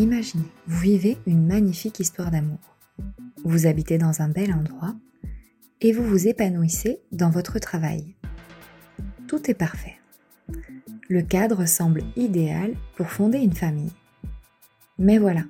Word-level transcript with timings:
Imaginez, 0.00 0.50
vous 0.66 0.80
vivez 0.80 1.18
une 1.26 1.46
magnifique 1.46 2.00
histoire 2.00 2.30
d'amour. 2.30 2.78
Vous 3.44 3.66
habitez 3.66 3.98
dans 3.98 4.22
un 4.22 4.30
bel 4.30 4.50
endroit 4.50 4.94
et 5.82 5.92
vous 5.92 6.02
vous 6.02 6.26
épanouissez 6.26 7.00
dans 7.12 7.28
votre 7.28 7.58
travail. 7.58 8.16
Tout 9.28 9.50
est 9.50 9.54
parfait. 9.54 9.98
Le 11.10 11.20
cadre 11.20 11.66
semble 11.66 12.02
idéal 12.16 12.72
pour 12.96 13.10
fonder 13.10 13.40
une 13.40 13.52
famille. 13.52 13.92
Mais 14.98 15.18
voilà, 15.18 15.44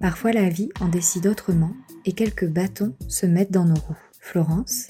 parfois 0.00 0.32
la 0.32 0.48
vie 0.48 0.70
en 0.80 0.88
décide 0.88 1.26
autrement 1.26 1.74
et 2.06 2.12
quelques 2.12 2.48
bâtons 2.48 2.96
se 3.06 3.26
mettent 3.26 3.52
dans 3.52 3.66
nos 3.66 3.74
roues. 3.74 4.08
Florence, 4.18 4.88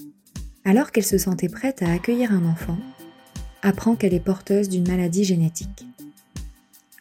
alors 0.65 0.93
qu'elle 0.93 1.05
se 1.05 1.19
sentait 1.19 1.49
prête 1.49 1.83
à 1.83 1.91
accueillir 1.91 2.31
un 2.31 2.45
enfant, 2.45 2.79
apprend 3.61 3.97
qu'elle 3.97 4.15
est 4.15 4.21
porteuse 4.21 4.69
d'une 4.69 4.87
maladie 4.87 5.25
génétique. 5.25 5.85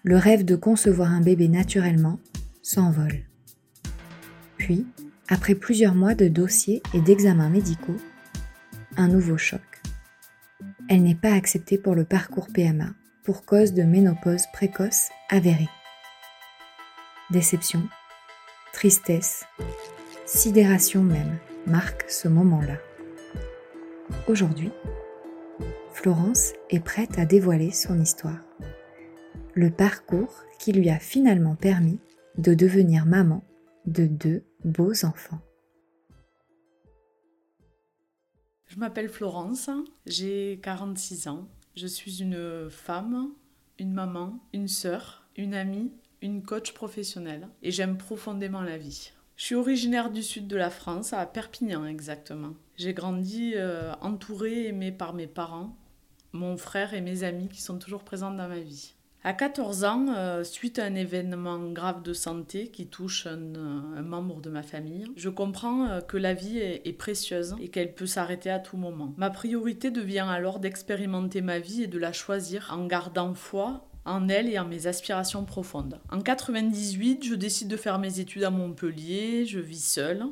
Le 0.04 0.18
rêve 0.18 0.46
de 0.46 0.56
concevoir 0.56 1.12
un 1.12 1.22
bébé 1.22 1.48
naturellement 1.48 2.20
s'envole. 2.64 3.22
Puis, 4.58 4.88
après 5.30 5.54
plusieurs 5.54 5.94
mois 5.94 6.16
de 6.16 6.28
dossiers 6.28 6.82
et 6.94 7.02
d'examens 7.02 7.50
médicaux, 7.50 7.98
un 8.98 9.08
nouveau 9.08 9.38
choc. 9.38 9.62
Elle 10.90 11.04
n'est 11.04 11.16
pas 11.16 11.34
acceptée 11.34 11.78
pour 11.78 11.94
le 11.94 12.04
parcours 12.04 12.48
PMA 12.52 12.90
pour 13.24 13.46
cause 13.46 13.74
de 13.74 13.84
ménopause 13.84 14.46
précoce 14.52 15.10
avérée. 15.30 15.70
Déception, 17.30 17.84
tristesse, 18.74 19.46
sidération 20.26 21.04
même 21.04 21.38
marquent 21.68 22.10
ce 22.10 22.28
moment-là. 22.28 22.78
Aujourd'hui, 24.28 24.72
Florence 25.94 26.54
est 26.72 26.80
prête 26.80 27.20
à 27.20 27.26
dévoiler 27.26 27.72
son 27.72 28.02
histoire. 28.02 28.40
Le 29.62 29.70
parcours 29.70 30.44
qui 30.58 30.72
lui 30.72 30.90
a 30.90 30.98
finalement 30.98 31.54
permis 31.54 32.00
de 32.36 32.56
devenir 32.56 33.06
maman 33.06 33.44
de 33.86 34.08
deux 34.08 34.44
beaux 34.66 35.06
enfants. 35.06 35.40
Je 38.66 38.80
m'appelle 38.80 39.08
Florence, 39.08 39.70
j'ai 40.08 40.60
46 40.64 41.28
ans. 41.28 41.48
Je 41.76 41.86
suis 41.86 42.24
une 42.24 42.72
femme, 42.72 43.30
une 43.78 43.94
maman, 43.94 44.40
une 44.52 44.68
sœur, 44.68 45.28
une 45.38 45.54
amie, 45.54 45.92
une 46.24 46.42
coach 46.42 46.74
professionnelle 46.74 47.48
et 47.62 47.70
j'aime 47.70 48.00
profondément 48.00 48.64
la 48.64 48.80
vie. 48.80 49.12
Je 49.36 49.46
suis 49.46 49.54
originaire 49.54 50.10
du 50.10 50.24
sud 50.24 50.48
de 50.48 50.58
la 50.58 50.72
France, 50.72 51.14
à 51.14 51.24
Perpignan 51.28 51.86
exactement. 51.86 52.56
J'ai 52.78 52.96
grandi 52.96 53.54
euh, 53.58 53.94
entourée 54.02 54.64
et 54.64 54.68
aimée 54.70 54.92
par 54.92 55.14
mes 55.14 55.28
parents, 55.28 55.78
mon 56.32 56.58
frère 56.58 56.96
et 56.96 57.02
mes 57.02 57.22
amis 57.22 57.48
qui 57.48 57.62
sont 57.62 57.78
toujours 57.78 58.04
présents 58.04 58.34
dans 58.34 58.48
ma 58.48 58.60
vie. 58.60 58.96
À 59.24 59.34
14 59.34 59.84
ans, 59.84 60.08
euh, 60.18 60.44
suite 60.44 60.80
à 60.80 60.86
un 60.86 60.96
événement 60.96 61.60
grave 61.72 62.02
de 62.02 62.12
santé 62.12 62.70
qui 62.70 62.88
touche 62.88 63.28
un, 63.28 63.56
euh, 63.56 64.02
membre 64.02 64.42
de 64.42 64.50
ma 64.50 64.64
famille, 64.64 65.06
je 65.16 65.30
comprends 65.30 65.88
euh, 65.88 66.02
que 66.02 66.18
la 66.18 66.34
vie 66.34 66.58
est, 66.58 66.82
est 66.88 66.94
précieuse 66.94 67.56
et 67.62 67.68
qu'elle 67.68 67.94
peut 67.94 68.08
s'arrêter 68.08 68.50
à 68.50 68.58
tout 68.58 68.78
moment. 68.78 69.14
Ma 69.18 69.30
priorité 69.30 69.92
devient 69.92 70.26
alors 70.28 70.60
d'expérimenter 70.60 71.42
ma 71.42 71.60
vie 71.60 71.84
et 71.84 71.88
de 71.88 72.00
la 72.00 72.14
choisir 72.14 72.72
en 72.76 72.88
gardant 72.88 73.36
foi 73.36 73.88
en 74.06 74.28
elle 74.28 74.50
et 74.50 74.58
en 74.58 74.66
mes 74.66 74.88
aspirations 74.88 75.46
profondes. 75.46 76.00
En 76.12 76.22
98, 76.22 77.24
je 77.24 77.36
décide 77.36 77.68
de 77.68 77.78
faire 77.78 78.00
mes 78.00 78.20
études 78.20 78.44
à 78.44 78.50
Montpellier, 78.50 79.46
je 79.46 79.60
vis 79.60 79.86
seule 79.86 80.26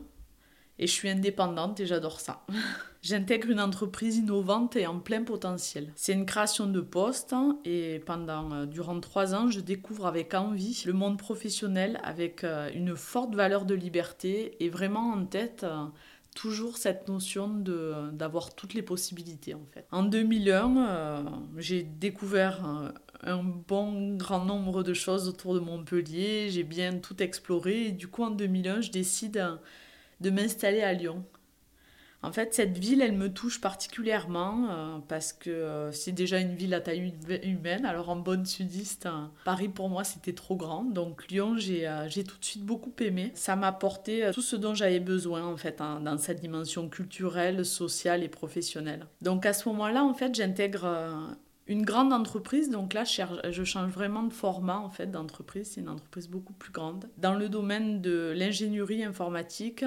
et 0.79 0.87
je 0.87 0.91
suis 0.91 1.09
indépendante 1.09 1.79
et 1.79 1.85
j'adore 1.85 2.19
ça. 2.19 2.43
J'intègre 3.01 3.49
une 3.49 3.61
entreprise 3.61 4.17
innovante 4.17 4.75
et 4.75 4.85
en 4.85 4.99
plein 4.99 5.23
potentiel. 5.23 5.91
C'est 5.95 6.11
une 6.11 6.25
création 6.25 6.67
de 6.67 6.81
poste 6.81 7.33
et 7.63 7.99
pendant 8.05 8.51
euh, 8.51 8.65
durant 8.65 8.99
trois 8.99 9.33
ans, 9.33 9.49
je 9.49 9.61
découvre 9.61 10.05
avec 10.05 10.33
envie 10.33 10.83
le 10.85 10.91
monde 10.91 11.17
professionnel 11.17 11.99
avec 12.03 12.43
euh, 12.43 12.69
une 12.75 12.97
forte 12.97 13.35
valeur 13.35 13.63
de 13.63 13.73
liberté 13.73 14.57
et 14.63 14.69
vraiment 14.69 15.13
en 15.13 15.25
tête 15.25 15.63
euh, 15.63 15.85
toujours 16.35 16.77
cette 16.77 17.07
notion 17.07 17.47
de 17.47 18.11
d'avoir 18.11 18.53
toutes 18.53 18.73
les 18.73 18.81
possibilités 18.81 19.53
en 19.53 19.65
fait. 19.73 19.87
En 19.91 20.03
2001, 20.03 21.25
j'ai 21.57 21.83
découvert 21.83 22.93
un 23.23 23.43
bon 23.43 24.15
grand 24.15 24.45
nombre 24.45 24.83
de 24.83 24.93
choses 24.93 25.27
autour 25.27 25.55
de 25.55 25.59
Montpellier, 25.59 26.49
j'ai 26.49 26.63
bien 26.63 26.99
tout 26.99 27.21
exploré 27.21 27.87
et 27.87 27.91
du 27.91 28.07
coup 28.07 28.23
en 28.23 28.29
2001, 28.29 28.81
je 28.81 28.91
décide 28.91 29.43
de 30.21 30.29
m'installer 30.29 30.81
à 30.81 30.93
Lyon. 30.93 31.25
En 32.21 32.33
fait, 32.33 32.53
cette 32.53 32.77
ville, 32.77 33.01
elle 33.01 33.13
me 33.13 33.31
touche 33.31 33.61
particulièrement 33.61 34.67
euh, 34.69 34.97
parce 35.07 35.31
que 35.31 35.49
euh, 35.49 35.91
c'est 35.91 36.11
déjà 36.11 36.39
une 36.39 36.53
ville 36.53 36.73
à 36.73 36.81
taille 36.81 37.13
humaine. 37.43 37.85
Alors 37.85 38.09
en 38.09 38.17
bonne 38.17 38.45
sudiste, 38.45 39.05
hein, 39.05 39.31
Paris 39.45 39.69
pour 39.69 39.89
moi 39.89 40.03
c'était 40.03 40.33
trop 40.33 40.57
grand. 40.57 40.83
Donc 40.83 41.29
Lyon, 41.29 41.55
euh, 41.57 42.05
j'ai 42.09 42.23
tout 42.23 42.37
de 42.37 42.43
suite 42.45 42.65
beaucoup 42.65 42.91
aimé. 42.99 43.31
Ça 43.35 43.55
m'a 43.55 43.67
apporté 43.67 44.29
tout 44.33 44.41
ce 44.41 44.57
dont 44.57 44.73
j'avais 44.73 44.99
besoin 44.99 45.45
en 45.45 45.55
fait 45.55 45.79
hein, 45.79 46.01
dans 46.01 46.17
cette 46.17 46.41
dimension 46.41 46.89
culturelle, 46.89 47.65
sociale 47.65 48.23
et 48.23 48.29
professionnelle. 48.29 49.05
Donc 49.21 49.45
à 49.45 49.53
ce 49.53 49.69
moment-là, 49.69 50.03
en 50.03 50.13
fait, 50.13 50.35
j'intègre 50.35 51.37
une 51.67 51.83
grande 51.83 52.11
entreprise. 52.11 52.69
Donc 52.69 52.93
là, 52.93 53.03
je 53.05 53.63
change 53.63 53.91
vraiment 53.91 54.23
de 54.23 54.33
format 54.33 54.77
en 54.77 54.89
fait 54.89 55.09
d'entreprise. 55.09 55.71
C'est 55.73 55.81
une 55.81 55.89
entreprise 55.89 56.27
beaucoup 56.27 56.53
plus 56.53 56.71
grande 56.71 57.07
dans 57.17 57.35
le 57.35 57.47
domaine 57.47 58.01
de 58.01 58.33
l'ingénierie 58.35 59.03
informatique 59.03 59.85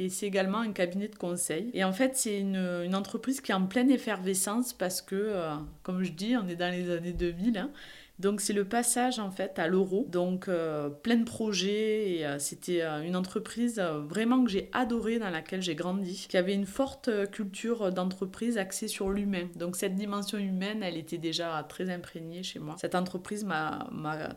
et 0.00 0.08
c'est 0.08 0.26
également 0.26 0.60
un 0.60 0.72
cabinet 0.72 1.08
de 1.08 1.16
conseil. 1.16 1.70
Et 1.74 1.84
en 1.84 1.92
fait, 1.92 2.16
c'est 2.16 2.40
une, 2.40 2.94
entreprise 2.94 3.42
qui 3.42 3.52
est 3.52 3.54
en 3.54 3.66
pleine 3.66 3.90
effervescence 3.90 4.72
parce 4.72 5.02
que, 5.02 5.14
euh, 5.14 5.54
comme 5.82 6.02
je 6.02 6.12
dis, 6.12 6.36
on 6.36 6.48
est 6.48 6.56
dans 6.56 6.72
les 6.72 6.90
années 6.90 7.12
2000. 7.12 7.58
Hein. 7.58 7.70
donc 8.18 8.40
c'est 8.40 8.52
le 8.52 8.64
passage 8.64 9.18
en 9.18 9.30
fait 9.30 9.58
à 9.58 9.68
l'euro. 9.68 10.06
Donc 10.08 10.48
euh, 10.48 10.88
plein 10.88 11.16
de 11.16 11.24
projets 11.24 12.12
et 12.12 12.26
euh, 12.26 12.38
c'était 12.38 12.82
une 12.82 13.14
entreprise 13.14 13.78
vraiment 13.78 14.42
que 14.42 14.50
j'ai 14.50 14.70
adorée 14.72 15.18
dans 15.18 15.28
laquelle 15.28 15.60
j'ai 15.60 15.74
grandi, 15.74 16.26
qui 16.28 16.36
avait 16.38 16.54
une 16.54 16.66
forte 16.66 17.10
culture 17.30 17.92
d'entreprise 17.92 18.56
axée 18.56 18.88
sur 18.88 19.10
l'humain. 19.10 19.48
Donc 19.56 19.76
cette 19.76 19.96
dimension 19.96 20.38
humaine, 20.38 20.82
elle 20.82 20.96
était 20.96 21.18
déjà 21.18 21.62
très 21.68 21.90
imprégnée 21.90 22.42
chez 22.42 22.58
moi. 22.58 22.76
Cette 22.78 22.94
entreprise 22.94 23.44
m'a 23.44 23.86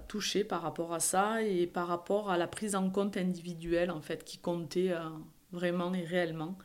touchée 0.09 0.43
par 0.43 0.61
rapport 0.61 0.93
à 0.93 0.99
ça 0.99 1.41
et 1.41 1.67
par 1.67 1.87
rapport 1.87 2.29
à 2.29 2.37
la 2.37 2.47
prise 2.47 2.75
en 2.75 2.89
compte 2.89 3.15
individuelle 3.15 3.91
en 3.91 4.01
fait 4.01 4.25
qui 4.25 4.37
comptait 4.37 4.91
vraiment 5.53 5.93
et 5.93 6.03
réellement 6.03 6.57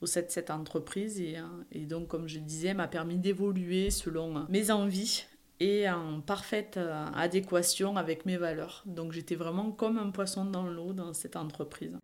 au 0.00 0.06
sein 0.06 0.22
de 0.22 0.26
cette 0.28 0.50
entreprise. 0.50 1.20
Et, 1.20 1.38
euh, 1.38 1.42
et 1.72 1.86
donc, 1.86 2.08
comme 2.08 2.28
je 2.28 2.38
disais, 2.38 2.74
m'a 2.74 2.88
permis 2.88 3.16
d'évoluer 3.16 3.90
selon 3.90 4.46
mes 4.48 4.70
envies 4.70 5.24
et 5.60 5.88
en 5.88 6.20
parfaite 6.20 6.76
euh, 6.76 7.06
adéquation 7.14 7.96
avec 7.96 8.26
mes 8.26 8.36
valeurs. 8.36 8.82
Donc 8.86 9.12
j'étais 9.12 9.34
vraiment 9.34 9.70
comme 9.72 9.98
un 9.98 10.10
poisson 10.10 10.44
dans 10.44 10.66
l'eau 10.66 10.92
dans 10.92 11.14
cette 11.14 11.36
entreprise. 11.36 11.96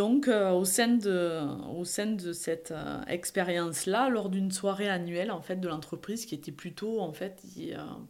Donc, 0.00 0.28
euh, 0.28 0.50
au, 0.52 0.64
sein 0.64 0.88
de, 0.88 1.42
au 1.76 1.84
sein 1.84 2.06
de 2.06 2.32
cette 2.32 2.72
expérience-là, 3.06 4.08
lors 4.08 4.30
d'une 4.30 4.50
soirée 4.50 4.88
annuelle 4.88 5.30
en 5.30 5.42
fait 5.42 5.56
de 5.56 5.68
l'entreprise, 5.68 6.24
qui 6.24 6.34
était 6.34 6.52
plutôt 6.52 7.00
en 7.00 7.12
fait 7.12 7.42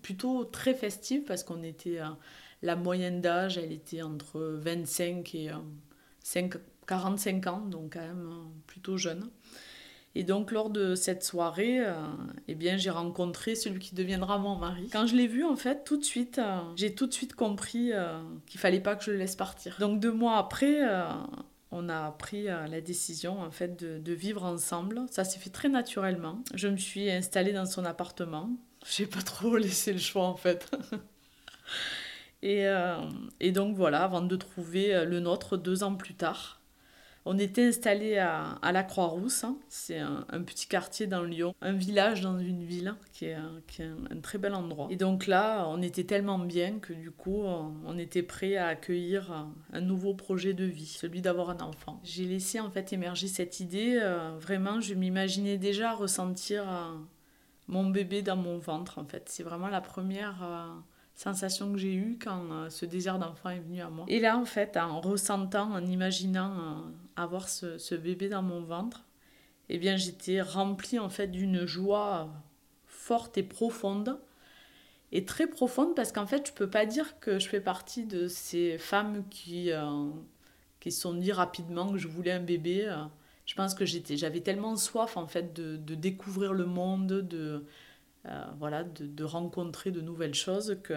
plutôt 0.00 0.44
très 0.44 0.74
festive 0.74 1.24
parce 1.24 1.42
qu'on 1.42 1.64
était 1.64 1.98
la 2.62 2.76
moyenne 2.76 3.20
d'âge, 3.20 3.58
elle 3.58 3.72
était 3.72 4.02
entre 4.02 4.40
25 4.40 5.34
et 5.34 5.50
45 6.86 7.46
euh, 7.46 7.50
ans, 7.50 7.60
donc 7.66 7.94
quand 7.94 8.00
même 8.00 8.28
euh, 8.30 8.44
plutôt 8.68 8.96
jeune. 8.96 9.28
Et 10.14 10.22
donc 10.22 10.52
lors 10.52 10.70
de 10.70 10.94
cette 10.94 11.24
soirée, 11.24 11.80
euh, 11.80 11.94
eh 12.46 12.54
bien 12.54 12.76
j'ai 12.76 12.90
rencontré 12.90 13.56
celui 13.56 13.80
qui 13.80 13.96
deviendra 13.96 14.38
mon 14.38 14.54
mari. 14.54 14.88
Quand 14.92 15.08
je 15.08 15.16
l'ai 15.16 15.26
vu 15.26 15.44
en 15.44 15.56
fait, 15.56 15.82
tout 15.82 15.96
de 15.96 16.04
suite, 16.04 16.40
j'ai 16.76 16.94
tout 16.94 17.08
de 17.08 17.12
suite 17.12 17.34
compris 17.34 17.90
qu'il 18.46 18.60
fallait 18.60 18.80
pas 18.80 18.94
que 18.94 19.02
je 19.02 19.10
le 19.10 19.16
laisse 19.16 19.34
partir. 19.34 19.76
Donc 19.80 19.98
deux 19.98 20.12
mois 20.12 20.36
après, 20.36 20.80
on 21.72 21.88
a 21.88 22.10
pris 22.12 22.44
la 22.44 22.80
décision 22.80 23.40
en 23.40 23.50
fait 23.50 23.80
de, 23.80 23.98
de 23.98 24.12
vivre 24.12 24.44
ensemble. 24.44 25.02
Ça 25.10 25.24
s'est 25.24 25.38
fait 25.38 25.50
très 25.50 25.68
naturellement. 25.68 26.42
Je 26.54 26.68
me 26.68 26.76
suis 26.76 27.10
installée 27.10 27.52
dans 27.52 27.66
son 27.66 27.84
appartement. 27.84 28.50
J'ai 28.88 29.06
pas 29.06 29.22
trop 29.22 29.56
laissé 29.58 29.92
le 29.92 29.98
choix 29.98 30.24
en 30.24 30.36
fait. 30.36 30.70
Et, 32.42 32.66
euh, 32.66 32.96
et, 33.38 33.52
donc 33.52 33.76
voilà, 33.76 34.02
avant 34.02 34.22
de 34.22 34.34
trouver 34.34 34.94
euh, 34.94 35.04
le 35.04 35.20
nôtre 35.20 35.58
deux 35.58 35.82
ans 35.82 35.94
plus 35.94 36.14
tard. 36.14 36.59
On 37.26 37.38
était 37.38 37.68
installé 37.68 38.18
à, 38.18 38.58
la 38.62 38.82
Croix-Rousse, 38.82 39.44
hein. 39.44 39.56
c'est 39.68 39.98
un, 39.98 40.42
petit 40.42 40.66
quartier 40.66 41.06
dans 41.06 41.22
Lyon, 41.22 41.54
un 41.60 41.72
village 41.72 42.22
dans 42.22 42.38
une 42.38 42.64
ville 42.64 42.94
qui 43.12 43.26
est, 43.26 43.34
un, 43.34 44.20
très 44.22 44.38
bel 44.38 44.54
endroit. 44.54 44.88
Et 44.90 44.96
donc 44.96 45.26
là, 45.26 45.66
on 45.68 45.82
était 45.82 46.04
tellement 46.04 46.38
bien 46.38 46.78
que 46.78 46.92
du 46.92 47.10
coup, 47.10 47.42
on 47.42 47.98
était 47.98 48.22
prêt 48.22 48.56
à 48.56 48.68
accueillir 48.68 49.46
un 49.72 49.80
nouveau 49.80 50.14
projet 50.14 50.54
de 50.54 50.64
vie, 50.64 50.86
celui 50.86 51.20
d'avoir 51.20 51.50
un 51.50 51.60
enfant. 51.60 52.00
J'ai 52.04 52.24
laissé 52.24 52.60
en 52.60 52.70
fait 52.70 52.92
émerger 52.92 53.28
cette 53.28 53.60
idée. 53.60 53.98
Euh, 54.00 54.36
vraiment, 54.38 54.80
je 54.80 54.94
m'imaginais 54.94 55.58
déjà 55.58 55.92
ressentir 55.92 56.64
euh, 56.68 56.92
mon 57.68 57.88
bébé 57.88 58.22
dans 58.22 58.36
mon 58.36 58.58
ventre 58.58 58.98
en 58.98 59.04
fait. 59.04 59.28
C'est 59.28 59.42
vraiment 59.42 59.68
la 59.68 59.80
première 59.80 60.42
euh, 60.42 60.66
sensation 61.14 61.72
que 61.72 61.78
j'ai 61.78 61.94
eue 61.94 62.18
quand 62.22 62.68
ce 62.70 62.86
désir 62.86 63.18
d'enfant 63.18 63.50
est 63.50 63.60
venu 63.60 63.80
à 63.80 63.90
moi. 63.90 64.04
Et 64.08 64.20
là, 64.20 64.38
en 64.38 64.44
fait, 64.44 64.76
en 64.76 65.00
ressentant, 65.00 65.72
en 65.72 65.84
imaginant 65.84 66.84
avoir 67.22 67.48
ce, 67.48 67.94
bébé 67.94 68.28
dans 68.28 68.42
mon 68.42 68.62
ventre, 68.62 69.04
eh 69.68 69.78
bien, 69.78 69.96
j'étais 69.96 70.40
remplie 70.40 70.98
en 70.98 71.08
fait 71.08 71.28
d'une 71.28 71.66
joie 71.66 72.30
forte 72.86 73.38
et 73.38 73.42
profonde. 73.42 74.18
Et 75.12 75.24
très 75.24 75.48
profonde 75.48 75.96
parce 75.96 76.12
qu'en 76.12 76.26
fait, 76.26 76.48
je 76.48 76.52
peux 76.52 76.70
pas 76.70 76.86
dire 76.86 77.18
que 77.18 77.38
je 77.38 77.48
fais 77.48 77.60
partie 77.60 78.04
de 78.04 78.28
ces 78.28 78.78
femmes 78.78 79.24
qui, 79.28 79.72
euh, 79.72 80.08
se 80.84 80.90
sont 80.90 81.14
dit 81.14 81.32
rapidement 81.32 81.90
que 81.92 81.98
je 81.98 82.08
voulais 82.08 82.32
un 82.32 82.40
bébé. 82.40 82.88
Je 83.46 83.54
pense 83.54 83.74
que 83.74 83.84
j'étais, 83.84 84.16
j'avais 84.16 84.40
tellement 84.40 84.76
soif 84.76 85.16
en 85.16 85.26
fait 85.26 85.52
de, 85.52 85.76
de 85.76 85.94
découvrir 85.96 86.52
le 86.52 86.66
monde, 86.66 87.08
de, 87.08 87.64
euh, 88.26 88.44
voilà, 88.58 88.84
de, 88.84 89.24
rencontrer 89.24 89.90
de 89.90 90.02
nouvelles 90.02 90.34
choses, 90.34 90.76
que 90.82 90.94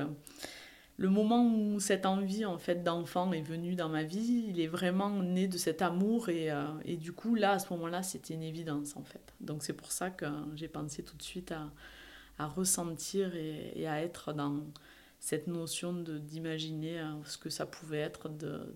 le 1.04 1.10
moment 1.10 1.46
où 1.46 1.82
cette 1.82 2.06
envie 2.06 2.46
en 2.46 2.58
fait 2.58 2.82
d'enfant 2.82 3.34
est 3.34 3.42
venue 3.42 3.76
dans 3.76 3.90
ma 3.90 4.04
vie, 4.04 4.46
il 4.48 4.62
est 4.62 4.68
vraiment 4.68 5.10
né 5.10 5.50
de 5.50 5.58
cet 5.58 5.82
amour 5.82 6.30
et, 6.30 6.50
euh, 6.50 6.64
et 6.86 6.96
du 6.96 7.12
coup 7.12 7.36
là 7.36 7.52
à 7.52 7.60
ce 7.60 7.74
moment-là 7.74 8.04
c'était 8.04 8.34
une 8.34 8.42
évidence 8.42 8.96
en 8.96 9.04
fait. 9.04 9.34
Donc 9.42 9.64
c'est 9.64 9.74
pour 9.74 9.92
ça 9.92 10.12
que 10.12 10.26
j'ai 10.56 10.70
pensé 10.70 11.04
tout 11.04 11.18
de 11.18 11.22
suite 11.22 11.52
à, 11.52 12.48
ressentir 12.48 13.36
et, 13.36 13.86
à 13.86 14.02
être 14.02 14.32
dans 14.32 14.64
cette 15.20 15.48
notion 15.48 15.92
d'imaginer 15.92 17.02
euh, 17.02 17.22
ce 17.26 17.38
que 17.38 17.50
ça 17.50 17.66
pouvait 17.66 18.00
être 18.00 18.30
de, 18.30 18.74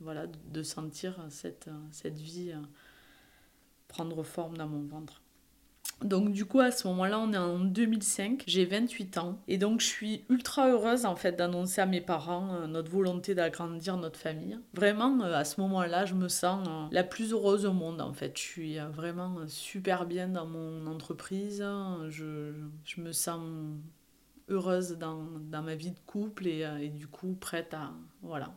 voilà, 0.00 0.26
de 0.26 0.62
sentir 0.64 1.24
cette, 1.30 1.70
cette 1.92 2.18
vie 2.18 2.52
prendre 3.86 4.24
forme 4.24 4.56
dans 4.56 4.66
mon 4.66 4.82
ventre. 4.88 5.22
Donc 6.02 6.32
du 6.32 6.44
coup 6.44 6.60
à 6.60 6.70
ce 6.70 6.86
moment-là, 6.88 7.18
on 7.18 7.32
est 7.32 7.38
en 7.38 7.58
2005, 7.58 8.44
j'ai 8.46 8.64
28 8.64 9.18
ans 9.18 9.38
et 9.48 9.58
donc 9.58 9.80
je 9.80 9.86
suis 9.86 10.24
ultra 10.28 10.68
heureuse 10.68 11.06
en 11.06 11.16
fait 11.16 11.32
d'annoncer 11.32 11.80
à 11.80 11.86
mes 11.86 12.00
parents 12.00 12.54
euh, 12.54 12.66
notre 12.66 12.90
volonté 12.90 13.34
d'agrandir 13.34 13.96
notre 13.96 14.18
famille. 14.18 14.58
Vraiment 14.74 15.20
euh, 15.22 15.34
à 15.34 15.44
ce 15.44 15.60
moment-là, 15.60 16.04
je 16.04 16.14
me 16.14 16.28
sens 16.28 16.66
euh, 16.68 16.86
la 16.90 17.04
plus 17.04 17.32
heureuse 17.32 17.64
au 17.64 17.72
monde 17.72 18.00
en 18.00 18.12
fait. 18.12 18.36
Je 18.36 18.42
suis 18.42 18.78
vraiment 18.78 19.36
super 19.46 20.06
bien 20.06 20.28
dans 20.28 20.46
mon 20.46 20.86
entreprise, 20.86 21.64
je, 22.08 22.52
je 22.84 23.00
me 23.00 23.12
sens 23.12 23.40
heureuse 24.48 24.98
dans, 24.98 25.24
dans, 25.50 25.62
ma 25.62 25.74
vie 25.74 25.92
de 25.92 26.00
couple 26.06 26.46
et, 26.46 26.66
et 26.80 26.90
du 26.90 27.06
coup 27.06 27.34
prête 27.40 27.72
à 27.72 27.92
voilà 28.20 28.54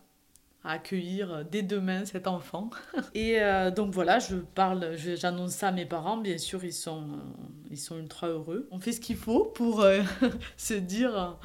accueillir 0.67 1.33
euh, 1.33 1.43
dès 1.49 1.61
demain 1.61 2.05
cet 2.05 2.27
enfant. 2.27 2.69
Et 3.13 3.41
euh, 3.41 3.71
donc 3.71 3.93
voilà, 3.93 4.19
je 4.19 4.35
parle, 4.35 4.95
j'annonce 4.95 5.51
ça 5.51 5.69
à 5.69 5.71
mes 5.71 5.85
parents, 5.85 6.17
bien 6.17 6.37
sûr, 6.37 6.63
ils 6.63 6.73
sont, 6.73 7.03
euh, 7.03 7.45
ils 7.71 7.77
sont 7.77 7.97
ultra 7.97 8.27
heureux. 8.27 8.67
On 8.71 8.79
fait 8.79 8.91
ce 8.91 9.01
qu'il 9.01 9.17
faut 9.17 9.45
pour 9.45 9.85
se 10.57 10.73
dire, 10.73 11.37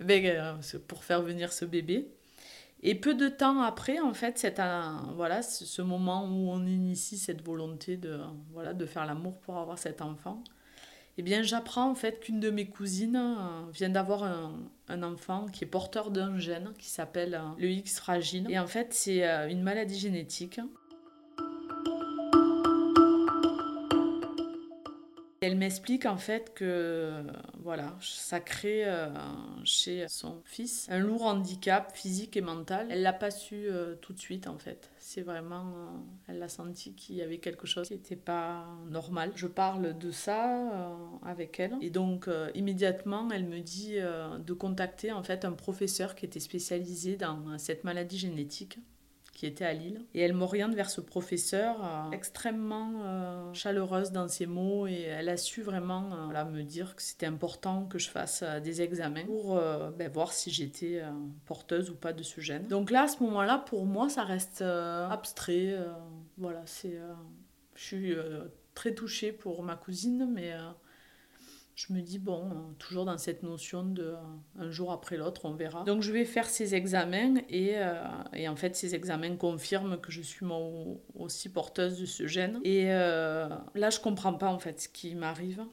ben, 0.00 0.58
pour 0.88 1.04
faire 1.04 1.22
venir 1.22 1.52
ce 1.52 1.64
bébé. 1.64 2.10
Et 2.82 2.94
peu 2.94 3.14
de 3.14 3.28
temps 3.28 3.62
après, 3.62 3.98
en 4.00 4.12
fait, 4.12 4.38
c'est 4.38 4.60
voilà, 5.14 5.42
ce 5.42 5.82
moment 5.82 6.26
où 6.26 6.50
on 6.50 6.64
initie 6.66 7.16
cette 7.16 7.42
volonté 7.42 7.96
de, 7.96 8.20
voilà, 8.52 8.74
de 8.74 8.84
faire 8.84 9.06
l'amour 9.06 9.38
pour 9.40 9.56
avoir 9.58 9.78
cet 9.78 10.02
enfant 10.02 10.44
eh 11.18 11.22
bien, 11.22 11.42
j'apprends 11.42 11.90
en 11.90 11.94
fait 11.94 12.20
qu'une 12.20 12.40
de 12.40 12.50
mes 12.50 12.66
cousines 12.66 13.16
euh, 13.16 13.70
vient 13.72 13.88
d'avoir 13.88 14.24
un, 14.24 15.02
enfant 15.02 15.46
qui 15.46 15.64
est 15.64 15.66
porteur 15.66 16.10
d'un 16.10 16.38
gène 16.38 16.72
qui 16.78 16.88
s'appelle 16.88 17.34
euh, 17.34 17.48
le 17.58 17.70
X 17.70 17.98
fragile. 17.98 18.46
Et 18.50 18.58
en 18.58 18.66
fait, 18.66 18.92
c'est 18.92 19.26
euh, 19.26 19.48
une 19.48 19.62
maladie 19.62 19.98
génétique 19.98 20.60
Elle 25.46 25.58
m'explique 25.58 26.06
en 26.06 26.16
fait 26.16 26.54
que 26.54 27.22
voilà, 27.62 27.96
ça 28.00 28.40
crée 28.40 28.84
euh, 28.84 29.06
chez 29.62 30.08
son 30.08 30.42
fils 30.44 30.88
un 30.90 30.98
lourd 30.98 31.22
handicap 31.22 31.96
physique 31.96 32.36
et 32.36 32.40
mental. 32.40 32.88
Elle 32.90 33.02
l'a 33.02 33.12
pas 33.12 33.30
su 33.30 33.54
euh, 33.54 33.94
tout 33.94 34.12
de 34.12 34.18
suite 34.18 34.48
en 34.48 34.58
fait. 34.58 34.90
C'est 34.98 35.22
vraiment, 35.22 35.66
euh, 35.68 35.86
elle 36.26 36.42
a 36.42 36.48
senti 36.48 36.94
qu'il 36.94 37.14
y 37.14 37.22
avait 37.22 37.38
quelque 37.38 37.64
chose 37.64 37.86
qui 37.86 37.94
n'était 37.94 38.16
pas 38.16 38.66
normal. 38.90 39.30
Je 39.36 39.46
parle 39.46 39.96
de 39.96 40.10
ça 40.10 40.96
avec 41.24 41.60
elle 41.60 41.76
et 41.80 41.90
donc 41.90 42.28
immédiatement 42.56 43.30
elle 43.30 43.44
me 43.44 43.60
dit 43.60 43.98
de 43.98 44.52
contacter 44.52 45.12
en 45.12 45.22
fait 45.22 45.44
un 45.44 45.52
professeur 45.52 46.16
qui 46.16 46.26
était 46.26 46.40
spécialisé 46.40 47.16
dans 47.16 47.56
cette 47.58 47.84
maladie 47.84 48.18
génétique 48.18 48.80
qui 49.36 49.44
était 49.44 49.66
à 49.66 49.74
Lille. 49.74 50.00
Et 50.14 50.22
elle 50.22 50.32
m'oriente 50.32 50.74
vers 50.74 50.88
ce 50.88 51.02
professeur 51.02 51.76
euh, 51.84 52.10
extrêmement 52.10 53.02
euh, 53.04 53.52
chaleureuse 53.52 54.10
dans 54.10 54.28
ses 54.28 54.46
mots 54.46 54.86
et 54.86 55.02
elle 55.02 55.28
a 55.28 55.36
su 55.36 55.60
vraiment 55.60 56.08
euh, 56.34 56.44
me 56.46 56.62
dire 56.62 56.96
que 56.96 57.02
c'était 57.02 57.26
important 57.26 57.84
que 57.84 57.98
je 57.98 58.08
fasse 58.08 58.42
des 58.64 58.80
examens 58.80 59.26
pour 59.26 59.60
ben, 59.98 60.10
voir 60.10 60.32
si 60.32 60.50
j'étais 60.50 61.02
porteuse 61.44 61.90
ou 61.90 61.94
pas 61.94 62.14
de 62.14 62.22
ce 62.22 62.40
gène. 62.40 62.66
Donc 62.66 62.90
là, 62.90 63.02
à 63.02 63.08
ce 63.08 63.22
moment-là, 63.24 63.58
pour 63.58 63.84
moi, 63.84 64.08
ça 64.08 64.24
reste 64.24 64.62
abstrait. 64.62 65.76
voilà, 66.38 66.62
c'est, 66.64 66.98
je 67.74 67.82
suis 67.82 68.14
très 68.74 68.94
touchée 68.94 69.32
pour 69.32 69.62
ma 69.62 69.76
cousine, 69.76 70.30
mais 70.32 70.52
je 71.76 71.92
me 71.92 72.00
dis, 72.00 72.18
bon, 72.18 72.74
toujours 72.78 73.04
dans 73.04 73.18
cette 73.18 73.42
notion 73.42 73.84
de 73.84 74.14
un 74.58 74.70
jour 74.70 74.90
après 74.92 75.18
l'autre, 75.18 75.44
on 75.44 75.52
verra. 75.52 75.84
Donc 75.84 76.00
je 76.00 76.10
vais 76.10 76.24
faire 76.24 76.48
ces 76.48 76.74
examens 76.74 77.34
et, 77.50 77.74
euh, 77.76 78.02
et 78.32 78.48
en 78.48 78.56
fait, 78.56 78.74
ces 78.74 78.94
examens 78.94 79.36
confirment 79.36 79.98
que 79.98 80.10
je 80.10 80.22
suis 80.22 80.46
moi 80.46 80.58
aussi 81.14 81.50
porteuse 81.50 82.00
de 82.00 82.06
ce 82.06 82.26
gène. 82.26 82.60
Et 82.64 82.90
euh, 82.92 83.48
là, 83.74 83.90
je 83.90 84.00
comprends 84.00 84.32
pas 84.32 84.50
en 84.50 84.58
fait 84.58 84.80
ce 84.80 84.88
qui 84.88 85.14
m'arrive. 85.14 85.66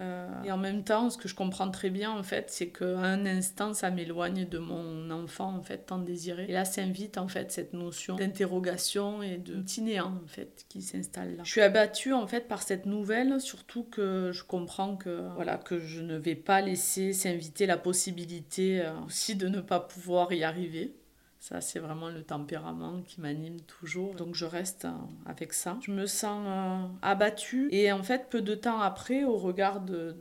Euh, 0.00 0.28
et 0.44 0.52
en 0.52 0.56
même 0.56 0.82
temps, 0.82 1.10
ce 1.10 1.18
que 1.18 1.28
je 1.28 1.34
comprends 1.34 1.70
très 1.70 1.90
bien, 1.90 2.10
en 2.10 2.22
fait, 2.22 2.46
c'est 2.48 2.68
qu'à 2.68 2.98
un 2.98 3.26
instant, 3.26 3.74
ça 3.74 3.90
m'éloigne 3.90 4.46
de 4.46 4.58
mon 4.58 5.10
enfant, 5.10 5.54
en 5.54 5.62
fait, 5.62 5.86
tant 5.86 5.98
désiré. 5.98 6.46
Et 6.48 6.52
là 6.52 6.64
s'invite, 6.64 7.18
en 7.18 7.28
fait, 7.28 7.52
cette 7.52 7.74
notion 7.74 8.16
d'interrogation 8.16 9.22
et 9.22 9.36
de 9.36 9.60
petit 9.60 9.82
néant, 9.82 10.18
en 10.24 10.28
fait, 10.28 10.64
qui 10.68 10.80
s'installe 10.80 11.36
là. 11.36 11.42
Je 11.44 11.50
suis 11.50 11.60
abattue, 11.60 12.12
en 12.12 12.26
fait, 12.26 12.48
par 12.48 12.62
cette 12.62 12.86
nouvelle, 12.86 13.40
surtout 13.40 13.84
que 13.84 14.30
je 14.32 14.42
comprends 14.42 14.96
que, 14.96 15.28
voilà, 15.34 15.58
que 15.58 15.78
je 15.78 16.00
ne 16.00 16.16
vais 16.16 16.34
pas 16.34 16.60
laisser 16.60 17.12
s'inviter 17.12 17.66
la 17.66 17.76
possibilité 17.76 18.80
euh, 18.80 18.92
aussi 19.06 19.36
de 19.36 19.48
ne 19.48 19.60
pas 19.60 19.80
pouvoir 19.80 20.32
y 20.32 20.44
arriver. 20.44 20.94
Ça, 21.40 21.62
c'est 21.62 21.78
vraiment 21.78 22.10
le 22.10 22.22
tempérament 22.22 23.00
qui 23.00 23.22
m'anime 23.22 23.62
toujours. 23.62 24.14
Donc, 24.14 24.34
je 24.34 24.44
reste 24.44 24.84
euh, 24.84 24.92
avec 25.24 25.54
ça. 25.54 25.78
Je 25.80 25.90
me 25.90 26.04
sens 26.04 26.44
euh, 26.46 26.86
abattue. 27.00 27.68
Et 27.72 27.90
en 27.92 28.02
fait, 28.02 28.28
peu 28.28 28.42
de 28.42 28.54
temps 28.54 28.80
après, 28.80 29.24
au 29.24 29.38
regard 29.38 29.80
de, 29.80 30.14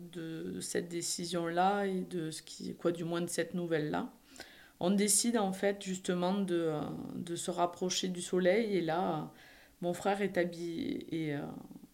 cette 0.62 0.88
décision-là 0.88 1.88
et 1.88 2.02
de 2.10 2.32
ce 2.32 2.42
qui, 2.42 2.74
quoi, 2.76 2.94
du 2.94 3.04
moins 3.04 3.20
de 3.20 3.28
cette 3.28 3.54
nouvelle-là, 3.54 4.10
on 4.80 4.92
décide 4.92 5.38
en 5.38 5.52
fait 5.52 5.84
justement 5.84 6.34
de, 6.34 6.56
euh, 6.56 6.82
de 7.16 7.36
se 7.36 7.52
rapprocher 7.52 8.08
du 8.08 8.22
soleil. 8.22 8.78
Et 8.78 8.82
là, 8.82 9.30
mon 9.82 9.94
frère 9.94 10.22
est 10.22 10.38
habillé 10.38 11.32
et 11.32 11.36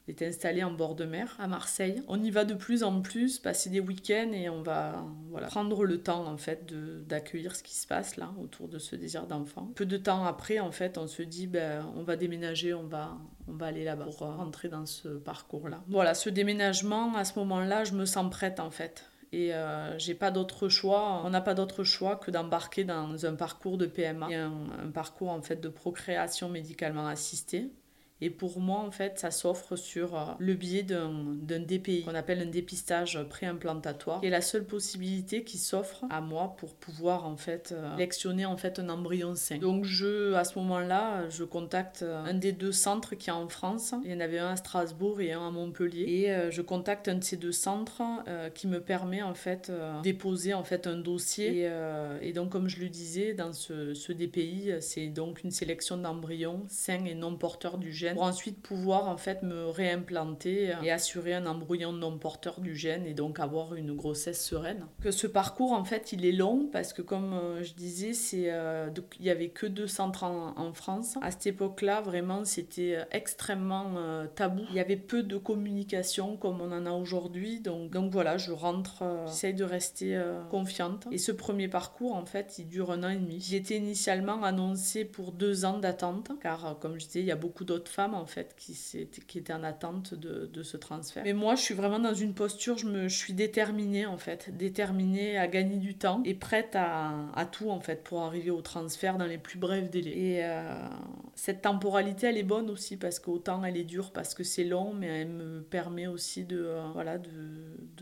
est 0.08 0.22
installé 0.22 0.64
en 0.64 0.72
bord 0.72 0.96
de 0.96 1.06
mer 1.06 1.36
à 1.40 1.48
Marseille. 1.48 2.04
On 2.08 2.22
y 2.22 2.30
va 2.30 2.46
de 2.46 2.54
plus 2.54 2.84
en 2.84 3.02
plus, 3.02 3.40
passer 3.40 3.70
des 3.70 3.80
week-ends 3.80 4.32
et 4.34 4.50
on 4.50 4.62
va 4.62 5.06
voilà, 5.30 5.48
prendre 5.48 5.84
le 5.84 6.02
temps 6.02 6.28
en 6.28 6.38
fait 6.38 6.72
d'accueillir 7.08 7.56
ce 7.56 7.64
qui 7.64 7.74
se 7.74 7.88
passe 7.88 8.18
là 8.18 8.32
autour 8.42 8.68
de 8.68 8.78
ce 8.78 8.96
désir 8.96 9.26
d'enfant. 9.26 9.72
Peu 9.76 9.86
de 9.86 9.98
temps 9.98 10.26
après, 10.26 10.60
en 10.60 10.72
fait, 10.72 10.98
on 10.98 11.08
se 11.08 11.24
dit 11.24 11.48
ben, 11.48 11.86
on 11.96 12.04
va 12.04 12.16
déménager, 12.16 12.74
on 12.74 12.84
va, 12.84 13.18
on 13.48 13.54
va 13.54 13.68
aller 13.68 13.84
là-bas 13.84 14.06
pour 14.06 14.28
rentrer 14.28 14.70
dans 14.70 14.86
ce 14.86 15.08
parcours-là. 15.08 15.84
Voilà, 15.88 16.14
ce 16.14 16.30
déménagement, 16.30 17.16
à 17.16 17.26
ce 17.26 17.40
moment-là, 17.40 17.84
je 17.84 17.94
me 17.94 18.06
sens 18.06 18.30
prête 18.30 18.60
en 18.60 18.70
fait. 18.70 19.06
Et 19.32 19.54
euh, 19.54 19.98
j'ai 19.98 20.14
pas 20.14 20.32
d'autre 20.32 20.70
choix, 20.70 21.22
on 21.26 21.30
n'a 21.32 21.42
pas 21.42 21.56
d'autre 21.56 21.84
choix 21.84 22.16
que 22.16 22.32
d'embarquer 22.32 22.84
dans 22.84 23.26
un 23.26 23.34
parcours 23.34 23.78
de 23.78 23.86
PMA, 23.86 24.28
un, 24.28 24.54
un 24.86 24.92
parcours 24.92 25.30
en 25.30 25.42
fait 25.42 25.60
de 25.60 25.68
procréation 25.68 26.48
médicalement 26.48 27.08
assistée 27.08 27.72
Et 28.22 28.30
pour 28.30 28.60
moi, 28.62 28.80
en 28.80 28.92
fait, 28.92 29.20
ça 29.20 29.30
s'offre 29.30 29.76
sur 29.76 30.16
euh, 30.16 30.24
le 30.40 30.54
biais 30.54 30.84
d'un 30.84 31.60
DPI, 31.60 32.04
qu'on 32.04 32.16
appelle 32.16 32.42
un 32.42 32.46
dépistage 32.46 33.22
préimplantatoire, 33.30 34.22
qui 34.22 34.28
est 34.28 34.30
la 34.30 34.42
seule 34.42 34.66
possibilité 34.66 35.44
qui 35.44 35.58
s'offre 35.58 36.06
à 36.10 36.22
moi 36.22 36.56
pour 36.58 36.76
pouvoir, 36.76 37.26
en 37.28 37.36
fait, 37.36 37.74
euh, 37.76 37.94
sélectionner, 37.96 38.46
en 38.46 38.56
fait, 38.56 38.80
un 38.80 38.88
embryon 38.88 39.36
sain. 39.36 39.58
Donc, 39.58 39.84
je, 39.84 40.34
à 40.34 40.46
ce 40.46 40.58
moment-là, 40.60 41.28
je 41.30 41.44
contacte 41.44 42.04
euh, 42.04 42.24
un 42.24 42.34
des 42.34 42.54
deux 42.54 42.72
centres 42.72 43.16
qui 43.16 43.30
est 43.30 43.34
en 43.34 43.50
France. 43.50 43.94
Il 44.06 44.12
y 44.12 44.14
en 44.14 44.22
avait 44.22 44.40
un 44.40 44.52
à 44.52 44.56
Strasbourg 44.56 45.20
et 45.20 45.34
un 45.34 45.46
à 45.46 45.52
Montpellier. 45.52 46.06
Et 46.06 46.52
je 46.52 46.62
contacte 46.62 47.10
un 47.10 47.16
de 47.16 47.24
ces 47.24 47.38
deux 47.38 47.52
centres 47.52 48.02
qui 48.54 48.68
me 48.68 48.80
permet, 48.80 49.22
en 49.22 49.34
fait, 49.34 49.70
de 49.70 50.02
déposer, 50.04 50.54
en 50.54 50.64
fait, 50.64 50.88
un 50.88 50.98
dossier. 50.98 51.70
Et, 52.22 52.34
donc, 52.34 52.52
comme 52.52 52.70
je 52.70 52.80
le 52.80 52.90
disais, 52.90 53.34
dans 53.34 53.52
ce, 53.52 53.94
ce 53.94 54.12
DPI, 54.14 54.72
c'est 54.80 55.08
donc 55.08 55.44
une 55.44 55.52
sélection 55.52 55.98
d'embryons 55.98 56.64
sains 56.68 57.04
et 57.06 57.16
non 57.16 57.36
porteurs 57.36 57.78
du 57.78 57.92
gène 57.92 58.05
pour 58.14 58.24
ensuite 58.24 58.62
pouvoir 58.62 59.08
en 59.08 59.18
fait 59.18 59.44
me 59.44 59.66
réimplanter 59.68 60.74
et 60.84 60.92
assurer 60.92 61.34
un 61.34 61.46
embryon 61.46 61.92
non 61.92 62.18
porteur 62.18 62.60
du 62.60 62.76
gène 62.76 63.06
et 63.06 63.14
donc 63.14 63.40
avoir 63.40 63.76
une 63.76 63.94
grossesse 63.96 64.44
sereine. 64.44 64.86
Que 65.02 65.12
ce 65.12 65.28
parcours 65.28 65.74
en 65.74 65.84
fait 65.84 66.12
il 66.12 66.26
est 66.26 66.32
long 66.32 66.70
parce 66.72 66.94
que 66.94 67.02
comme 67.02 67.34
euh, 67.34 67.64
je 67.64 67.74
disais 67.74 68.14
c'est 68.14 68.52
euh, 68.52 68.90
il 69.20 69.26
y 69.26 69.30
avait 69.30 69.50
que 69.50 69.66
deux 69.66 69.88
centres 69.88 70.24
en, 70.24 70.74
France. 70.74 71.16
À 71.22 71.32
cette 71.32 71.48
époque-là 71.48 72.02
vraiment 72.02 72.44
c'était 72.44 72.96
euh, 72.96 73.04
extrêmement 73.12 73.94
tabou. 74.36 74.64
Il 74.70 74.76
y 74.76 74.80
avait 74.80 74.96
peu 74.98 75.24
de 75.24 75.38
communication 75.38 76.38
comme 76.38 76.62
on 76.62 76.72
en 76.72 76.86
a 76.86 76.92
aujourd'hui 76.92 77.60
donc 77.60 77.92
donc 77.92 78.12
voilà 78.12 78.38
je 78.38 78.52
rentre 78.52 79.04
j'essaye 79.28 79.54
de 79.54 79.64
rester 79.64 80.20
confiante 80.50 81.08
et 81.12 81.18
ce 81.18 81.32
premier 81.32 81.68
parcours 81.68 82.16
en 82.16 82.26
fait 82.26 82.56
il 82.58 82.68
dure 82.68 82.92
un 82.92 83.04
an 83.04 83.10
et 83.10 83.18
demi. 83.18 83.40
J'étais 83.40 83.78
initialement 83.78 84.44
annoncée 84.44 85.06
pour 85.06 85.32
deux 85.32 85.66
ans 85.66 85.80
d'attente 85.80 86.32
car 86.42 86.78
comme 86.80 87.00
je 87.00 87.06
disais 87.06 87.20
il 87.22 87.26
y 87.26 87.32
a 87.32 87.36
beaucoup 87.36 87.64
d'autres 87.64 87.92
femmes 87.96 88.14
en 88.14 88.26
fait 88.26 88.56
qui, 88.58 88.76
qui 89.28 89.44
en 89.54 89.64
attente 89.64 90.14
de, 90.14 90.64
ce 90.64 90.78
transfert. 90.78 91.24
Mais 91.24 91.34
moi 91.34 91.56
je 91.56 91.62
suis 91.62 91.74
vraiment 91.74 92.00
dans 92.00 92.14
une 92.14 92.34
posture, 92.34 92.78
je, 92.78 92.88
me, 92.88 93.08
suis 93.08 93.34
déterminée 93.34 94.06
en 94.06 94.18
fait, 94.18 94.56
déterminée 94.56 95.38
à 95.38 95.48
gagner 95.48 95.78
du 95.78 95.96
temps 95.96 96.22
et 96.26 96.34
prête 96.34 96.76
à, 96.76 97.48
tout 97.52 97.70
en 97.70 97.80
fait 97.80 98.04
pour 98.04 98.22
arriver 98.22 98.52
au 98.52 98.62
transfert 98.62 99.18
dans 99.18 99.26
les 99.26 99.38
plus 99.38 99.58
brefs 99.58 99.90
délais. 99.90 100.18
Et 100.18 100.46
euh, 100.46 100.88
cette 101.36 101.62
temporalité 101.62 102.28
elle 102.28 102.38
est 102.38 102.44
bonne 102.44 102.70
aussi 102.70 102.98
parce 102.98 103.20
qu'autant 103.20 103.64
elle 103.64 103.78
est 103.78 103.84
dure 103.84 104.12
parce 104.12 104.34
que 104.34 104.44
c'est 104.44 104.66
long 104.66 104.94
mais 104.94 105.08
elle 105.22 105.30
me 105.30 105.62
permet 105.62 106.08
aussi 106.08 106.44
de, 106.44 106.64
euh, 106.66 106.88
voilà, 106.94 107.18
de, 107.18 107.30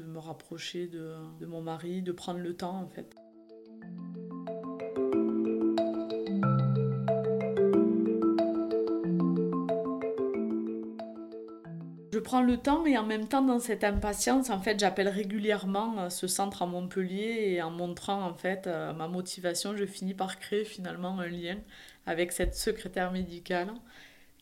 me 0.04 0.20
rapprocher 0.20 0.88
de 0.88 1.46
mon 1.46 1.62
mari, 1.62 2.02
de 2.02 2.12
prendre 2.12 2.40
le 2.40 2.54
temps 2.56 2.80
en 2.80 2.88
fait. 2.88 3.16
Prends 12.24 12.42
le 12.42 12.58
temps 12.58 12.86
et 12.86 12.98
en 12.98 13.04
même 13.04 13.28
temps 13.28 13.42
dans 13.42 13.60
cette 13.60 13.84
impatience, 13.84 14.50
en 14.50 14.60
fait, 14.60 14.80
j'appelle 14.80 15.10
régulièrement 15.10 16.00
euh, 16.00 16.10
ce 16.10 16.28
centre 16.28 16.64
à 16.64 16.66
Montpellier 16.66 17.54
et 17.54 17.62
en 17.62 17.72
montrant 17.72 18.24
en 18.24 18.34
fait 18.34 18.68
euh, 18.68 18.94
ma 18.94 19.08
motivation, 19.08 19.76
je 19.78 19.86
finis 19.86 20.14
par 20.14 20.40
créer 20.40 20.66
finalement 20.66 21.20
un 21.20 21.28
lien 21.28 21.58
avec 22.06 22.32
cette 22.32 22.56
secrétaire 22.56 23.12
médicale 23.12 23.74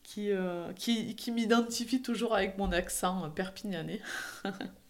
qui, 0.02 0.30
euh, 0.30 0.72
qui, 0.74 1.14
qui 1.16 1.30
m'identifie 1.30 2.02
toujours 2.02 2.34
avec 2.34 2.58
mon 2.58 2.72
accent 2.72 3.30
perpignanais. 3.30 4.00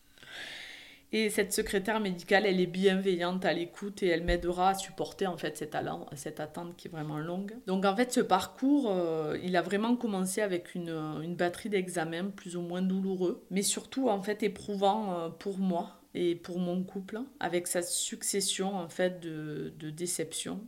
Et 1.15 1.29
cette 1.29 1.53
secrétaire 1.53 2.01
médicale, 2.01 2.47
elle 2.47 2.59
est 2.59 2.67
bienveillante 2.67 3.45
à 3.45 3.53
l'écoute 3.53 4.03
et 4.03 4.09
elle 4.09 4.25
m'aidera 4.25 4.71
à 4.71 4.75
supporter 4.75 5.27
en 5.27 5.37
fait 5.37 5.59
cette, 5.59 5.77
cette 6.17 6.41
attente 6.41 6.75
qui 6.77 6.89
est 6.89 6.91
vraiment 6.91 7.19
longue. 7.19 7.55
Donc 7.67 7.85
en 7.85 7.95
fait, 7.95 8.13
ce 8.13 8.21
parcours, 8.21 8.91
euh, 8.91 9.37
il 9.43 9.55
a 9.57 9.63
vraiment 9.63 9.95
commencé 9.95 10.41
avec 10.41 10.75
une, 10.75 10.89
une 11.23 11.37
batterie 11.37 11.69
d'examens 11.69 12.31
plus 12.31 12.57
ou 12.57 12.63
moins 12.63 12.81
douloureux, 12.81 13.45
mais 13.51 13.61
surtout 13.61 14.09
en 14.09 14.23
fait 14.23 14.43
éprouvant 14.43 15.13
euh, 15.13 15.29
pour 15.29 15.59
moi 15.59 16.01
et 16.15 16.35
pour 16.35 16.59
mon 16.59 16.83
couple, 16.83 17.21
avec 17.41 17.67
sa 17.67 17.83
succession 17.83 18.75
en 18.75 18.89
fait 18.89 19.21
de, 19.21 19.71
déceptions. 19.91 20.61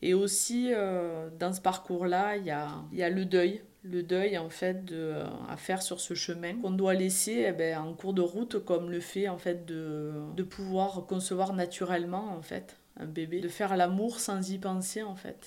Et 0.00 0.14
aussi, 0.14 0.70
euh, 0.72 1.28
dans 1.38 1.52
ce 1.52 1.60
parcours-là, 1.60 2.38
il 2.38 2.46
y 2.46 3.02
a 3.02 3.10
le 3.10 3.24
deuil 3.26 3.62
le 3.82 4.02
deuil 4.02 4.36
en 4.36 4.50
fait 4.50 4.92
à 5.48 5.56
faire 5.56 5.82
sur 5.82 6.00
ce 6.00 6.14
chemin 6.14 6.54
qu'on 6.56 6.70
doit 6.70 6.94
laisser 6.94 7.46
eh 7.48 7.52
ben, 7.52 7.78
en 7.78 7.94
cours 7.94 8.12
de 8.12 8.20
route 8.20 8.62
comme 8.64 8.90
le 8.90 9.00
fait 9.00 9.28
en 9.28 9.38
fait 9.38 9.64
de, 9.64 10.12
de 10.36 10.42
pouvoir 10.42 11.06
concevoir 11.06 11.54
naturellement 11.54 12.36
en 12.36 12.42
fait 12.42 12.76
un 13.00 13.06
bébé, 13.06 13.40
de 13.40 13.48
faire 13.48 13.76
l'amour 13.76 14.20
sans 14.20 14.50
y 14.50 14.58
penser 14.58 15.02
en 15.02 15.14
fait. 15.14 15.38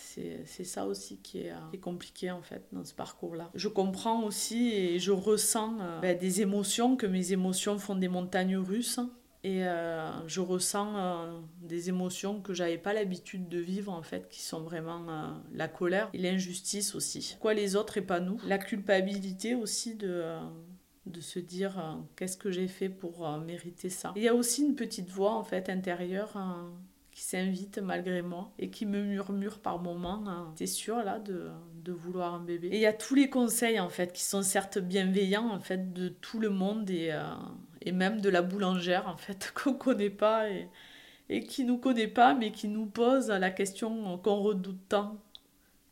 C'est 0.46 0.64
ça 0.64 0.86
aussi 0.86 1.18
qui 1.18 1.40
est, 1.40 1.78
compliqué 1.80 2.32
en 2.32 2.42
fait 2.42 2.64
dans 2.72 2.84
ce 2.84 2.94
parcours-là. 2.94 3.50
Je 3.54 3.68
comprends 3.68 4.24
aussi 4.24 4.72
et 4.74 5.00
je 5.00 5.12
ressens 5.12 5.78
euh, 5.82 6.00
ben, 6.00 6.18
des 6.18 6.42
émotions, 6.42 6.96
que 6.96 7.06
mes 7.06 7.32
émotions 7.32 7.78
font 7.78 7.96
des 7.96 8.08
montagnes 8.08 8.58
russes 8.58 9.00
et 9.44 9.66
euh, 9.66 10.10
je 10.28 10.40
ressens 10.40 10.96
euh, 10.96 11.40
des 11.62 11.90
émotions 11.90 12.40
que 12.42 12.54
j'avais 12.54 12.78
pas 12.78 12.94
l'habitude 12.94 13.50
de 13.50 13.60
vivre 13.60 13.92
en 13.92 14.02
fait, 14.02 14.30
qui 14.30 14.42
sont 14.42 14.62
vraiment 14.62 15.06
euh, 15.10 15.28
la 15.54 15.68
colère 15.68 16.10
et 16.14 16.18
l'injustice 16.18 16.96
aussi. 16.96 17.36
Quoi 17.42 17.54
les 17.54 17.76
autres 17.76 17.98
et 17.98 18.02
pas 18.02 18.22
nous? 18.22 18.40
La 18.46 18.58
culpabilité 18.58 19.56
aussi 19.56 19.96
de 19.96 20.38
de 21.06 21.20
se 21.20 21.38
dire 21.38 22.00
qu'est-ce 22.16 22.38
que 22.38 22.50
j'ai 22.50 22.70
fait 22.70 22.88
pour 22.88 23.30
mériter 23.40 23.90
ça. 23.90 24.14
Il 24.16 24.24
y 24.24 24.30
a 24.30 24.34
aussi 24.34 24.64
une 24.64 24.76
petite 24.76 25.10
voix 25.10 25.34
en 25.34 25.44
fait 25.44 25.68
intérieure 25.68 26.38
qui 27.12 27.24
s'invite 27.24 27.78
malgré 27.80 28.22
moi 28.22 28.54
et 28.58 28.70
qui 28.70 28.86
me 28.86 29.04
murmure 29.04 29.60
par 29.60 29.80
moments 29.80 30.54
t'es 30.56 30.66
sûr 30.66 31.04
là 31.04 31.20
de, 31.20 31.50
de, 31.84 31.92
vouloir 31.92 32.36
un 32.36 32.40
bébé? 32.40 32.70
Et 32.70 32.76
il 32.76 32.82
y 32.82 32.86
a 32.86 32.94
tous 32.94 33.16
les 33.16 33.30
conseils 33.30 33.82
en 33.82 33.90
fait 33.90 34.14
qui 34.14 34.24
sont 34.24 34.44
certes 34.44 34.78
bienveillants 34.80 35.50
en 35.50 35.60
fait 35.60 35.92
de 35.92 36.08
tout 36.08 36.40
le 36.40 36.50
monde 36.50 36.90
et 36.90 37.12
et 37.84 37.92
même 37.92 38.22
de 38.22 38.30
la 38.30 38.42
boulangère 38.42 39.08
en 39.08 39.18
fait 39.18 39.54
qu'on 39.56 39.74
connaît 39.74 40.10
pas 40.10 40.50
et, 40.50 40.70
et 41.30 41.42
qui 41.44 41.64
nous 41.64 41.78
connaît 41.78 42.08
pas 42.08 42.34
mais 42.34 42.52
qui 42.52 42.68
nous 42.68 42.86
pose 42.86 43.30
la 43.30 43.52
question 43.52 44.18
qu'on 44.20 44.38
redoute 44.38 44.80
tant. 44.90 45.20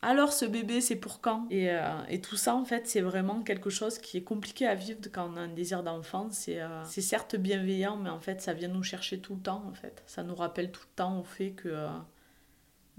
Alors 0.04 0.34
ce 0.34 0.46
bébé 0.46 0.82
c'est 0.82 0.96
pour 0.96 1.22
quand? 1.22 1.46
Et, 1.52 1.70
euh, 1.70 1.82
et, 2.10 2.22
tout 2.22 2.36
ça 2.36 2.56
en 2.56 2.66
fait 2.66 2.88
c'est 2.88 3.02
vraiment 3.02 3.44
quelque 3.44 3.70
chose 3.70 4.00
qui 4.00 4.18
est 4.18 4.24
compliqué 4.24 4.66
à 4.66 4.74
vivre 4.74 5.00
quand 5.12 5.32
on 5.32 5.38
a 5.38 5.42
un 5.42 5.48
désir 5.48 5.84
d'enfant. 5.84 6.28
C'est 6.32 6.60
euh, 6.60 6.84
c'est 6.86 7.02
certes 7.02 7.36
bienveillant 7.36 7.98
mais 7.98 8.10
en 8.10 8.20
fait 8.20 8.42
ça 8.42 8.54
vient 8.54 8.68
nous 8.68 8.82
chercher 8.84 9.20
tout 9.20 9.36
le 9.36 9.42
temps 9.42 9.64
en 9.70 9.74
fait. 9.74 10.02
Ça 10.08 10.24
nous 10.24 10.36
rappelle 10.36 10.72
tout 10.72 10.82
le 10.90 10.96
temps 10.96 11.20
au 11.20 11.24
fait 11.24 11.52
que... 11.52 11.70
Euh, 11.70 11.88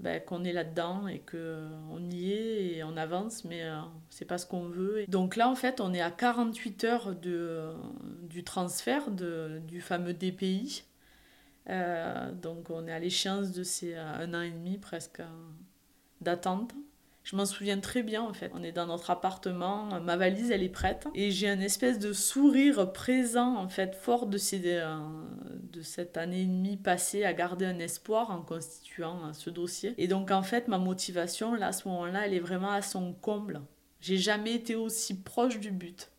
ben, 0.03 0.21
qu'on 0.21 0.43
est 0.43 0.51
là-dedans 0.51 1.07
et 1.07 1.19
qu'on 1.19 2.11
y 2.11 2.33
est 2.33 2.75
et 2.75 2.83
on 2.83 2.97
avance, 2.97 3.45
mais 3.45 3.63
euh, 3.63 3.79
c'est 4.09 4.25
pas 4.25 4.37
ce 4.37 4.45
qu'on 4.45 4.67
veut. 4.67 5.05
Donc 5.07 5.37
là, 5.37 5.47
en 5.47 5.55
fait, 5.55 5.79
on 5.79 5.93
est 5.93 6.01
à 6.01 6.11
48 6.11 6.83
heures 6.83 7.15
de, 7.15 7.71
du 8.23 8.43
transfert 8.43 9.11
de, 9.11 9.61
du 9.65 9.79
fameux 9.79 10.13
DPI. 10.13 10.83
Euh, 11.69 12.33
donc 12.33 12.69
on 12.69 12.85
est 12.85 12.91
à 12.91 12.99
l'échéance 12.99 13.53
de 13.53 13.63
ces 13.63 13.93
euh, 13.93 14.03
un 14.03 14.33
an 14.33 14.41
et 14.41 14.51
demi 14.51 14.77
presque 14.77 15.21
d'attente. 16.19 16.73
Je 17.23 17.37
m'en 17.37 17.45
souviens 17.45 17.79
très 17.79 18.03
bien 18.03 18.21
en 18.21 18.33
fait. 18.33 18.51
On 18.53 18.63
est 18.63 18.73
dans 18.73 18.85
notre 18.85 19.09
appartement, 19.09 20.01
ma 20.01 20.17
valise 20.17 20.51
elle 20.51 20.63
est 20.63 20.69
prête 20.69 21.07
et 21.15 21.31
j'ai 21.31 21.49
un 21.49 21.61
espèce 21.61 21.97
de 21.99 22.11
sourire 22.11 22.91
présent 22.91 23.55
en 23.55 23.69
fait, 23.69 23.95
fort 23.95 24.27
de, 24.27 24.37
euh, 24.53 24.97
de 25.71 25.81
cette 25.81 26.17
année 26.17 26.41
et 26.41 26.45
demie 26.45 26.77
passée 26.77 27.23
à 27.23 27.33
garder 27.33 27.65
un 27.65 27.79
espoir 27.79 28.29
en 28.29 28.41
constituant 28.41 29.27
euh, 29.27 29.33
ce 29.33 29.49
dossier. 29.49 29.93
Et 29.97 30.07
donc 30.07 30.31
en 30.31 30.43
fait 30.43 30.67
ma 30.67 30.77
motivation 30.77 31.55
là 31.55 31.67
à 31.67 31.71
ce 31.71 31.87
moment-là 31.87 32.25
elle 32.25 32.33
est 32.33 32.39
vraiment 32.39 32.71
à 32.71 32.81
son 32.81 33.13
comble. 33.13 33.61
J'ai 34.01 34.17
jamais 34.17 34.53
été 34.53 34.75
aussi 34.75 35.21
proche 35.21 35.59
du 35.59 35.71
but 35.71 36.09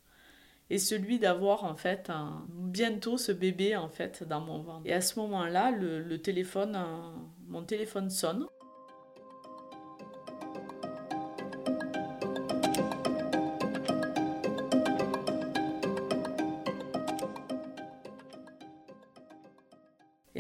et 0.71 0.79
celui 0.79 1.19
d'avoir 1.19 1.65
en 1.65 1.77
fait 1.77 2.11
bientôt 2.49 3.19
ce 3.19 3.33
bébé 3.33 3.77
en 3.77 3.89
fait 3.89 4.25
dans 4.27 4.41
mon 4.41 4.63
ventre. 4.63 4.83
Et 4.87 4.93
à 4.93 5.01
ce 5.01 5.19
moment-là, 5.21 5.71
le, 5.71 6.01
le 6.03 6.19
téléphone, 6.21 6.75
euh, 6.77 7.11
mon 7.49 7.63
téléphone 7.63 8.11
sonne. 8.11 8.47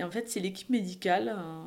En 0.05 0.11
fait, 0.11 0.29
c'est 0.29 0.41
l'équipe 0.41 0.71
médicale 0.71 1.35
euh, 1.37 1.65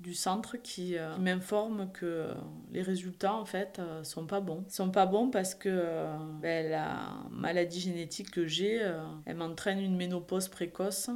du 0.00 0.14
centre 0.14 0.56
qui, 0.56 0.96
euh, 0.96 1.16
m'informe 1.18 1.90
que 1.92 2.28
les 2.72 2.82
résultats 2.82 3.34
en 3.34 3.44
fait 3.44 3.78
euh, 3.78 4.02
sont 4.04 4.26
pas 4.26 4.40
bons. 4.40 4.64
Ils 4.68 4.72
sont 4.72 4.90
pas 4.90 5.06
bons 5.06 5.30
parce 5.30 5.54
que 5.54 6.06
ben, 6.40 6.70
la 6.70 7.14
maladie 7.30 7.80
génétique 7.80 8.30
que 8.30 8.46
j'ai, 8.46 8.82
elle 9.26 9.36
m'entraîne 9.36 9.80
une 9.80 9.96
ménopause 9.96 10.48
précoce 10.48 11.10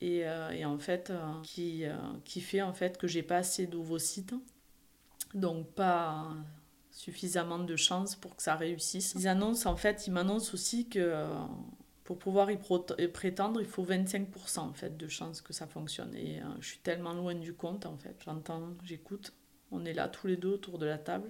et, 0.00 0.24
en 0.64 0.78
fait 0.78 1.12
qui, 1.42 1.84
qui 2.24 2.40
fait 2.40 2.62
en 2.62 2.72
fait 2.72 2.98
que 2.98 3.06
j'ai 3.06 3.22
pas 3.22 3.38
assez 3.38 3.66
d'ovocytes. 3.66 4.34
Donc 5.34 5.66
pas 5.72 6.28
suffisamment 6.90 7.58
de 7.58 7.76
chance 7.76 8.16
pour 8.16 8.36
que 8.36 8.42
ça 8.42 8.56
réussisse. 8.56 9.14
Ils 9.16 9.28
annoncent 9.28 9.70
en 9.70 9.76
fait, 9.76 10.06
ils 10.06 10.12
m'annoncent 10.12 10.52
aussi 10.52 10.88
que 10.88 11.24
pour 12.08 12.18
pouvoir 12.18 12.50
y 12.50 12.56
prétendre, 12.56 13.60
il 13.60 13.66
faut 13.66 13.84
25% 13.84 14.60
en 14.60 14.72
fait 14.72 14.96
de 14.96 15.08
chances 15.08 15.42
que 15.42 15.52
ça 15.52 15.66
fonctionne. 15.66 16.14
Et 16.14 16.40
euh, 16.40 16.44
je 16.58 16.68
suis 16.68 16.78
tellement 16.78 17.12
loin 17.12 17.34
du 17.34 17.52
compte 17.52 17.84
en 17.84 17.98
fait. 17.98 18.16
J'entends, 18.24 18.62
j'écoute. 18.82 19.34
On 19.70 19.84
est 19.84 19.92
là 19.92 20.08
tous 20.08 20.26
les 20.26 20.38
deux 20.38 20.48
autour 20.48 20.78
de 20.78 20.86
la 20.86 20.96
table 20.96 21.28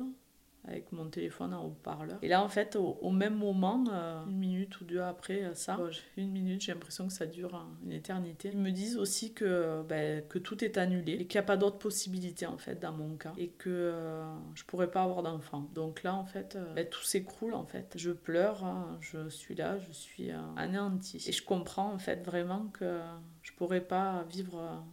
avec 0.68 0.92
mon 0.92 1.08
téléphone 1.08 1.54
en 1.54 1.64
haut-parleur. 1.64 2.18
Et 2.22 2.28
là, 2.28 2.42
en 2.42 2.48
fait, 2.48 2.76
au, 2.76 3.10
même 3.10 3.34
moment, 3.34 3.84
euh, 3.90 4.24
une 4.26 4.36
minute 4.36 4.80
ou 4.80 4.84
deux 4.84 5.00
après 5.00 5.44
euh, 5.44 5.54
ça, 5.54 5.78
une 6.16 6.30
minute, 6.30 6.60
j'ai 6.60 6.72
l'impression 6.72 7.06
que 7.06 7.12
ça 7.12 7.26
dure 7.26 7.66
une 7.84 7.92
éternité. 7.92 8.50
Ils 8.52 8.58
me 8.58 8.70
disent 8.70 8.98
aussi 8.98 9.32
que, 9.32 9.82
ben, 9.88 10.22
que 10.28 10.38
tout 10.38 10.62
est 10.64 10.76
annulé 10.76 11.12
et 11.12 11.26
qu'il 11.26 11.38
n'y 11.38 11.44
a 11.44 11.46
pas 11.46 11.56
d'autre 11.56 11.78
possibilité, 11.78 12.46
en 12.46 12.58
fait, 12.58 12.80
dans 12.80 12.92
mon 12.92 13.16
cas. 13.16 13.32
Et 13.38 13.48
que 13.48 13.70
euh, 13.70 14.24
je 14.54 14.64
pourrais 14.64 14.90
pas 14.90 15.02
avoir 15.02 15.22
d'enfant. 15.22 15.68
Donc 15.74 16.02
là, 16.02 16.14
en 16.14 16.24
fait, 16.24 16.58
ben, 16.74 16.86
tout 16.86 17.02
s'écroule, 17.02 17.54
en 17.54 17.64
fait. 17.64 17.94
Je 17.96 18.10
pleure, 18.10 18.64
hein, 18.64 18.98
je 19.00 19.28
suis 19.28 19.54
là, 19.54 19.78
je 19.78 19.92
suis 19.92 20.30
anéantie. 20.56 21.24
Et 21.26 21.32
je 21.32 21.42
comprends, 21.42 21.92
en 21.92 21.98
fait, 21.98 22.24
vraiment 22.24 22.66
que 22.72 23.00
je 23.42 23.52
pourrais 23.52 23.80
pas 23.80 24.24
vivre 24.30 24.84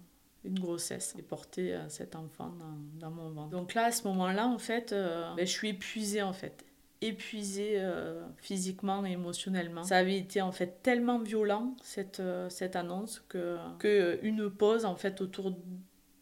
une 0.46 0.60
grossesse 0.60 1.16
et 1.18 1.22
porter 1.22 1.74
euh, 1.74 1.90
cet 1.90 2.16
enfant 2.16 2.54
dans, 3.00 3.12
mon 3.12 3.30
ventre. 3.30 3.50
Donc 3.50 3.74
là, 3.74 3.86
à 3.86 3.92
ce 3.92 4.08
moment-là, 4.08 4.48
en 4.48 4.58
fait, 4.58 4.92
euh, 4.92 5.34
ben, 5.36 5.46
je 5.46 5.52
suis 5.52 5.70
épuisée 5.70 6.22
en 6.22 6.34
fait 6.34 6.66
épuisée 7.02 7.74
euh, 7.76 8.26
physiquement 8.38 9.06
et 9.06 9.12
émotionnellement. 9.12 9.84
Ça 9.84 9.98
avait 9.98 10.18
été 10.18 10.42
en 10.42 10.52
fait 10.52 10.82
tellement 10.82 11.20
violent 11.20 11.76
cette, 11.84 12.22
cette 12.50 12.76
annonce 12.76 13.24
que, 13.28 13.58
que 13.78 14.48
pause 14.48 14.86
en 14.86 14.96
fait 14.96 15.22
autour 15.22 15.56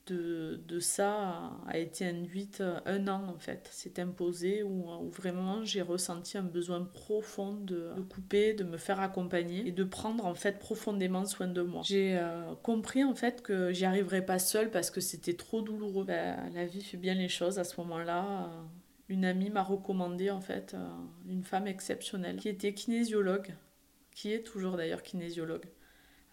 de, 0.08 0.60
de, 0.68 0.80
ça 0.80 1.52
a 1.68 1.78
été 1.78 2.06
induite 2.06 2.62
euh, 2.62 2.80
un 2.86 3.08
an 3.08 3.24
en 3.28 3.38
fait. 3.38 3.70
C'est 3.72 4.00
imposé 4.00 4.64
où, 4.64 4.86
vraiment 5.10 5.64
j'ai 5.64 5.82
ressenti 5.82 6.38
un 6.38 6.44
besoin 6.44 6.84
profond 6.84 7.54
de, 7.54 7.94
de, 7.96 8.02
couper, 8.02 8.54
de 8.54 8.64
me 8.64 8.78
faire 8.78 9.00
accompagner 9.00 9.68
et 9.68 9.72
de 9.72 9.84
prendre 9.84 10.26
en 10.26 10.36
fait 10.36 10.60
profondément 10.60 11.26
soin 11.26 11.48
de 11.48 11.62
moi. 11.62 11.82
J'ai 11.86 12.18
euh, 12.18 12.54
compris 12.64 13.04
en 13.04 13.16
fait 13.16 13.42
que 13.42 13.72
j'y 13.72 13.86
arriverais 13.86 14.26
pas 14.26 14.40
seule 14.40 14.72
parce 14.72 14.92
que 14.92 15.02
c'était 15.02 15.36
trop 15.36 15.62
douloureux. 15.62 16.06
Ben, 16.06 16.52
la 16.54 16.66
vie 16.66 16.82
fait 16.82 16.98
bien 16.98 17.14
les 17.14 17.30
choses 17.30 17.60
à 17.60 17.64
ce 17.64 17.80
moment-là. 17.82 18.50
Une 19.10 19.26
amie 19.26 19.50
m'a 19.50 19.64
recommandé 19.64 20.32
en 20.32 20.42
fait 20.42 20.74
euh, 20.74 20.90
une 21.30 21.44
femme 21.44 21.68
exceptionnelle 21.68 22.38
qui 22.38 22.50
était 22.50 22.74
kinésiologue, 22.74 23.54
qui 24.12 24.34
est 24.34 24.44
toujours 24.44 24.76
d'ailleurs 24.78 25.04
kinésiologue. 25.04 25.66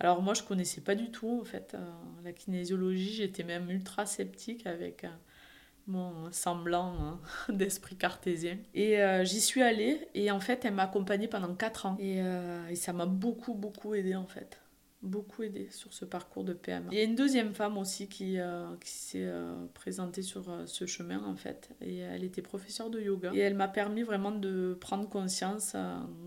Alors 0.01 0.23
moi, 0.23 0.33
je 0.35 0.43
connaissais 0.43 0.81
pas 0.81 0.95
du 0.95 1.11
tout 1.11 1.41
en 1.43 1.45
fait 1.45 1.75
euh, 1.75 1.79
la 2.25 2.33
kinésiologie. 2.33 3.13
J'étais 3.15 3.45
même 3.45 3.71
ultra 3.71 4.07
sceptique 4.07 4.67
avec 4.67 5.05
euh, 5.05 5.09
mon 5.87 6.33
semblant 6.33 6.95
hein, 6.99 7.21
d'esprit 7.51 7.97
cartésien. 7.97 8.57
Et 8.75 9.01
euh, 9.01 9.25
j'y 9.25 9.41
suis 9.41 9.63
allée 9.63 10.09
et 10.15 10.31
en 10.31 10.41
fait, 10.41 10.65
elle 10.65 10.75
m'a 10.75 10.85
accompagnée 10.85 11.29
pendant 11.29 11.55
4 11.55 11.87
ans. 11.87 11.97
Et, 12.01 12.21
et 12.71 12.77
ça 12.77 12.93
m'a 12.95 13.07
beaucoup, 13.07 13.55
beaucoup 13.55 13.95
aidé 13.95 14.17
en 14.17 14.27
fait 14.27 14.59
beaucoup 15.03 15.43
aidé 15.43 15.69
sur 15.71 15.93
ce 15.93 16.05
parcours 16.05 16.45
de 16.45 16.53
PMA. 16.53 16.89
Il 16.93 16.99
y 16.99 17.01
a 17.01 17.05
une 17.05 17.15
deuxième 17.15 17.55
femme 17.55 17.79
aussi 17.79 18.07
qui, 18.09 18.39
euh, 18.39 18.77
qui 18.83 18.91
s'est 18.91 19.25
euh, 19.25 19.55
présentée 19.73 20.21
sur 20.21 20.51
euh, 20.51 20.67
ce 20.67 20.85
chemin 20.85 21.25
en 21.25 21.37
fait 21.37 21.71
et 21.81 21.99
elle 21.99 22.23
était 22.23 22.43
professeure 22.43 22.91
de 22.91 23.01
yoga. 23.01 23.31
Et 23.35 23.39
elle 23.39 23.55
m'a 23.55 23.69
permis 23.69 24.03
vraiment 24.03 24.31
de 24.31 24.77
prendre 24.79 25.09
conscience 25.09 25.75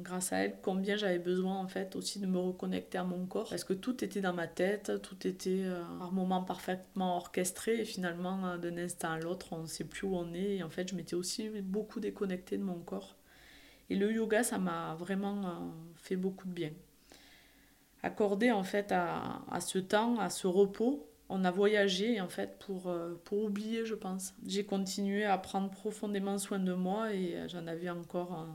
grâce 0.02 0.34
à 0.34 0.38
elle 0.38 0.56
combien 0.62 0.96
j'avais 0.96 1.20
besoin 1.20 1.58
en 1.58 1.68
fait 1.68 1.96
aussi 1.96 2.20
de 2.20 2.26
me 2.26 2.40
reconnecter 2.40 2.98
à 2.98 3.04
mon 3.04 3.26
corps. 3.26 3.50
Parce 3.50 3.64
que 3.64 3.74
tout 3.74 4.04
était 4.04 4.22
dans 4.22 4.34
ma 4.34 4.48
tête, 4.48 4.92
tout 5.04 5.28
était 5.28 5.64
par 6.00 6.12
moments 6.12 6.44
parfaitement 6.44 7.18
orchestré 7.18 7.82
et 7.82 7.86
finalement 7.86 8.58
d'un 8.58 8.78
instant 8.78 9.12
à 9.12 9.20
l'autre 9.20 9.50
on 9.52 9.62
ne 9.62 9.68
sait 9.68 9.84
plus 9.84 10.08
où 10.08 10.16
on 10.16 10.34
est 10.34 10.58
et 10.58 10.64
en 10.64 10.70
fait 10.70 10.90
je 10.90 10.96
m'étais 10.96 11.16
aussi 11.16 11.50
beaucoup 11.62 12.00
déconnectée 12.00 12.58
de 12.58 12.64
mon 12.64 12.80
corps. 12.80 13.16
Et 13.90 13.96
le 13.96 14.12
yoga 14.12 14.44
ça 14.44 14.58
m'a 14.58 14.96
vraiment 14.96 15.74
fait 15.96 16.16
beaucoup 16.16 16.48
de 16.48 16.54
bien 16.54 16.72
accordé 18.04 18.52
en 18.52 18.64
fait 18.64 18.92
à, 18.92 19.42
à, 19.50 19.62
ce 19.62 19.80
temps, 19.80 20.20
à 20.20 20.30
ce 20.30 20.46
repos. 20.46 21.10
On 21.30 21.46
a 21.46 21.52
voyagé 21.52 22.22
en 22.22 22.28
fait 22.28 22.60
pour, 22.60 22.90
euh, 22.90 23.20
pour 23.24 23.44
oublier, 23.44 23.86
je 23.86 23.96
pense. 23.96 24.36
J'ai 24.46 24.66
continué 24.66 25.26
à 25.26 25.38
prendre 25.38 25.72
profondément 25.72 26.38
soin 26.38 26.60
de 26.60 26.74
moi 26.74 27.14
et 27.14 27.38
j'en 27.48 27.66
avais 27.66 27.90
encore, 27.90 28.46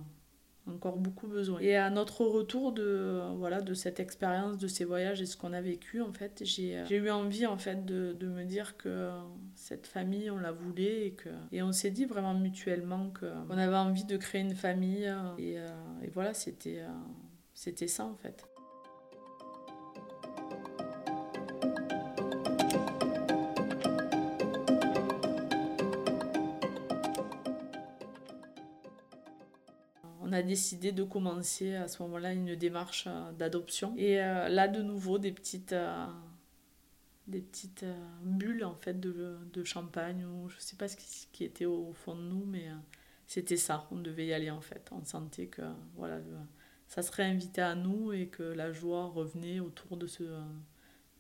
euh, 0.68 0.72
encore 0.72 0.98
beaucoup 0.98 1.26
besoin. 1.26 1.58
Et 1.60 1.76
à 1.76 1.88
notre 1.88 2.24
retour 2.26 2.72
de, 2.72 3.20
voilà, 3.36 3.62
de 3.62 3.72
cette 3.72 4.00
expérience, 4.00 4.58
de 4.58 4.68
ces 4.68 4.84
voyages 4.84 5.22
et 5.22 5.26
ce 5.26 5.36
qu'on 5.36 5.54
a 5.54 5.62
vécu, 5.62 6.02
en 6.02 6.12
fait, 6.12 6.42
j'ai 6.44 6.84
eu 6.90 7.10
envie 7.10 7.46
en 7.46 7.56
fait 7.56 7.86
de, 7.86 8.12
de, 8.12 8.28
me 8.28 8.44
dire 8.44 8.76
que 8.76 9.10
cette 9.54 9.86
famille, 9.86 10.30
on 10.30 10.38
la 10.38 10.52
voulait 10.52 11.06
et, 11.06 11.12
que, 11.12 11.30
et 11.52 11.62
on 11.62 11.72
s'est 11.72 11.90
dit 11.90 12.04
vraiment 12.04 12.34
mutuellement 12.34 13.10
qu'on 13.18 13.56
avait 13.56 13.76
envie 13.76 14.04
de 14.04 14.18
créer 14.18 14.42
une 14.42 14.54
famille. 14.54 15.12
Et, 15.38 15.58
euh, 15.58 15.68
et 16.04 16.10
voilà, 16.10 16.34
c'était 16.34 16.82
c'était 17.58 17.88
ça 17.88 18.04
en 18.04 18.14
fait. 18.14 18.47
A 30.38 30.42
décidé 30.42 30.92
de 30.92 31.04
commencer 31.04 31.75
à 31.75 31.88
ce 31.88 32.02
moment-là 32.02 32.33
une 32.33 32.54
démarche 32.54 33.04
euh, 33.07 33.33
d'adoption. 33.33 33.95
Et 33.97 34.23
euh, 34.23 34.49
là, 34.49 34.68
de 34.68 34.83
nouveau, 34.83 35.18
des 35.18 35.33
petites, 35.33 35.73
euh, 35.73 36.07
des 37.26 37.40
petites 37.40 37.85
bulles 38.23 38.64
en 38.64 38.75
fait 38.75 38.99
de, 38.99 39.38
de, 39.52 39.64
champagne 39.64 40.24
ou 40.24 40.48
je 40.48 40.59
sais 40.59 40.77
pas 40.77 40.88
ce 40.88 40.96
qui, 41.33 41.44
était 41.44 41.66
au 41.66 41.92
fond 41.92 42.14
de 42.14 42.22
nous, 42.22 42.44
mais 42.46 42.68
c'était 43.27 43.57
ça. 43.57 43.87
On 43.90 43.96
devait 43.96 44.27
y 44.27 44.33
aller 44.33 44.51
en 44.51 44.62
fait. 44.62 44.88
On 44.92 45.05
sentait 45.05 45.46
que 45.46 45.62
voilà, 45.96 46.20
ça 46.87 47.03
serait 47.03 47.24
invité 47.24 47.61
à 47.61 47.74
nous 47.74 48.12
et 48.12 48.29
que 48.29 48.42
la 48.42 48.72
joie 48.72 49.07
revenait 49.07 49.61
autour 49.61 49.98
de 49.98 50.07
ce, 50.07 50.24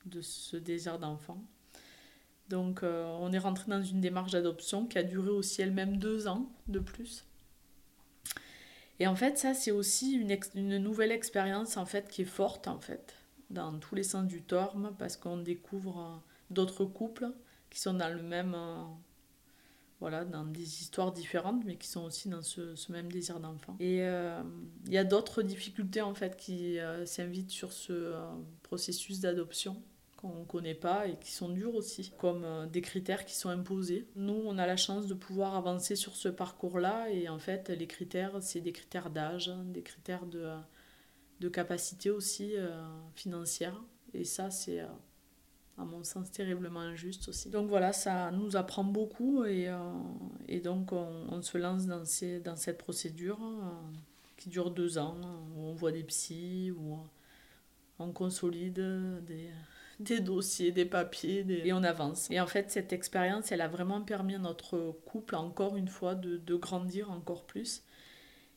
de 0.06 0.20
ce 0.22 0.56
désir 0.56 0.98
d'enfant. 0.98 1.44
Donc, 2.48 2.82
on 2.82 3.30
est 3.34 3.38
rentré 3.38 3.70
dans 3.70 3.82
une 3.82 4.00
démarche 4.00 4.32
d'adoption 4.32 4.86
qui 4.86 4.96
a 4.96 5.02
duré 5.02 5.28
aussi 5.28 5.60
elle-même 5.60 5.98
deux 5.98 6.26
ans 6.26 6.50
de 6.68 6.78
plus. 6.78 7.27
Et 9.00 9.06
en 9.06 9.14
fait, 9.14 9.38
ça, 9.38 9.54
c'est 9.54 9.70
aussi 9.70 10.12
une, 10.12 10.78
nouvelle 10.78 11.12
expérience 11.12 11.76
en 11.76 11.86
fait 11.86 12.08
qui 12.08 12.22
est 12.22 12.26
forte 12.26 12.68
en 12.68 12.80
fait 12.80 13.14
dans 13.50 13.78
tous 13.78 13.94
les 13.94 14.02
sens 14.02 14.26
du 14.26 14.42
terme 14.42 14.94
parce 14.98 15.16
qu'on 15.16 15.38
découvre 15.38 15.98
euh, 15.98 16.16
d'autres 16.50 16.84
couples 16.84 17.28
qui 17.70 17.80
sont 17.80 17.94
dans 17.94 18.14
le 18.14 18.22
même 18.22 18.54
euh, 18.54 18.82
voilà 20.00 20.24
dans 20.24 20.44
des 20.44 20.82
histoires 20.82 21.12
différentes 21.12 21.64
mais 21.64 21.76
qui 21.76 21.88
sont 21.88 22.04
aussi 22.04 22.28
dans 22.28 22.42
ce, 22.42 22.74
ce 22.74 22.92
même 22.92 23.10
désir 23.10 23.40
d'enfant. 23.40 23.76
Et 23.80 24.02
euh, 24.02 24.42
il 24.86 24.92
y 24.92 24.98
a 24.98 25.04
d'autres 25.04 25.42
difficultés 25.42 26.02
en 26.02 26.14
fait 26.14 26.36
qui 26.36 26.78
s'invitent 27.06 27.50
sur 27.50 27.72
ce 27.72 28.14
processus 28.62 29.20
d'adoption 29.20 29.82
qu'on 30.18 30.40
ne 30.40 30.44
connaît 30.44 30.74
pas 30.74 31.06
et 31.06 31.16
qui 31.16 31.30
sont 31.30 31.48
durs 31.48 31.74
aussi, 31.76 32.12
comme 32.18 32.44
euh, 32.44 32.66
des 32.66 32.82
critères 32.82 33.24
qui 33.24 33.36
sont 33.36 33.48
imposés. 33.48 34.06
Nous, 34.16 34.34
on 34.34 34.58
a 34.58 34.66
la 34.66 34.76
chance 34.76 35.06
de 35.06 35.14
pouvoir 35.14 35.54
avancer 35.54 35.94
sur 35.94 36.16
ce 36.16 36.28
parcours-là 36.28 37.08
et 37.10 37.28
en 37.28 37.38
fait, 37.38 37.70
les 37.70 37.86
critères, 37.86 38.42
c'est 38.42 38.60
des 38.60 38.72
critères 38.72 39.10
d'âge, 39.10 39.52
des 39.66 39.82
critères 39.82 40.26
de, 40.26 40.50
de 41.38 41.48
capacité 41.48 42.10
aussi 42.10 42.56
euh, 42.56 42.84
financière. 43.14 43.80
Et 44.12 44.24
ça, 44.24 44.50
c'est, 44.50 44.80
euh, 44.80 44.86
à 45.78 45.84
mon 45.84 46.02
sens, 46.02 46.32
terriblement 46.32 46.80
injuste 46.80 47.28
aussi. 47.28 47.48
Donc 47.48 47.68
voilà, 47.68 47.92
ça 47.92 48.32
nous 48.32 48.56
apprend 48.56 48.82
beaucoup 48.82 49.44
et, 49.44 49.72
et 50.48 50.58
donc 50.58 50.90
on, 50.90 51.26
on, 51.30 51.40
se 51.42 51.56
lance 51.58 51.86
dans, 51.86 52.04
ces, 52.04 52.40
dans 52.40 52.56
cette 52.56 52.78
procédure 52.78 53.38
qui 54.36 54.48
dure 54.48 54.72
deux 54.72 54.98
ans, 54.98 55.16
où 55.56 55.60
on 55.60 55.74
voit 55.74 55.92
des 55.92 56.02
psys, 56.02 56.72
où 56.72 56.98
on 58.00 58.10
consolide 58.10 58.82
des 59.24 59.50
des 60.00 60.20
dossiers, 60.20 60.70
des 60.70 60.84
papiers, 60.84 61.44
et 61.48 61.72
on 61.72 61.82
avance. 61.82 62.30
Et 62.30 62.40
en 62.40 62.46
fait, 62.46 62.70
cette 62.70 62.92
expérience, 62.92 63.50
elle 63.50 63.60
a 63.60 63.68
vraiment 63.68 64.00
permis 64.00 64.36
à 64.36 64.38
notre 64.38 64.92
couple, 65.04 65.34
encore 65.34 65.76
une 65.76 65.88
fois, 65.88 66.14
de, 66.14 66.36
de 66.36 66.54
grandir 66.54 67.10
encore 67.10 67.44
plus 67.44 67.82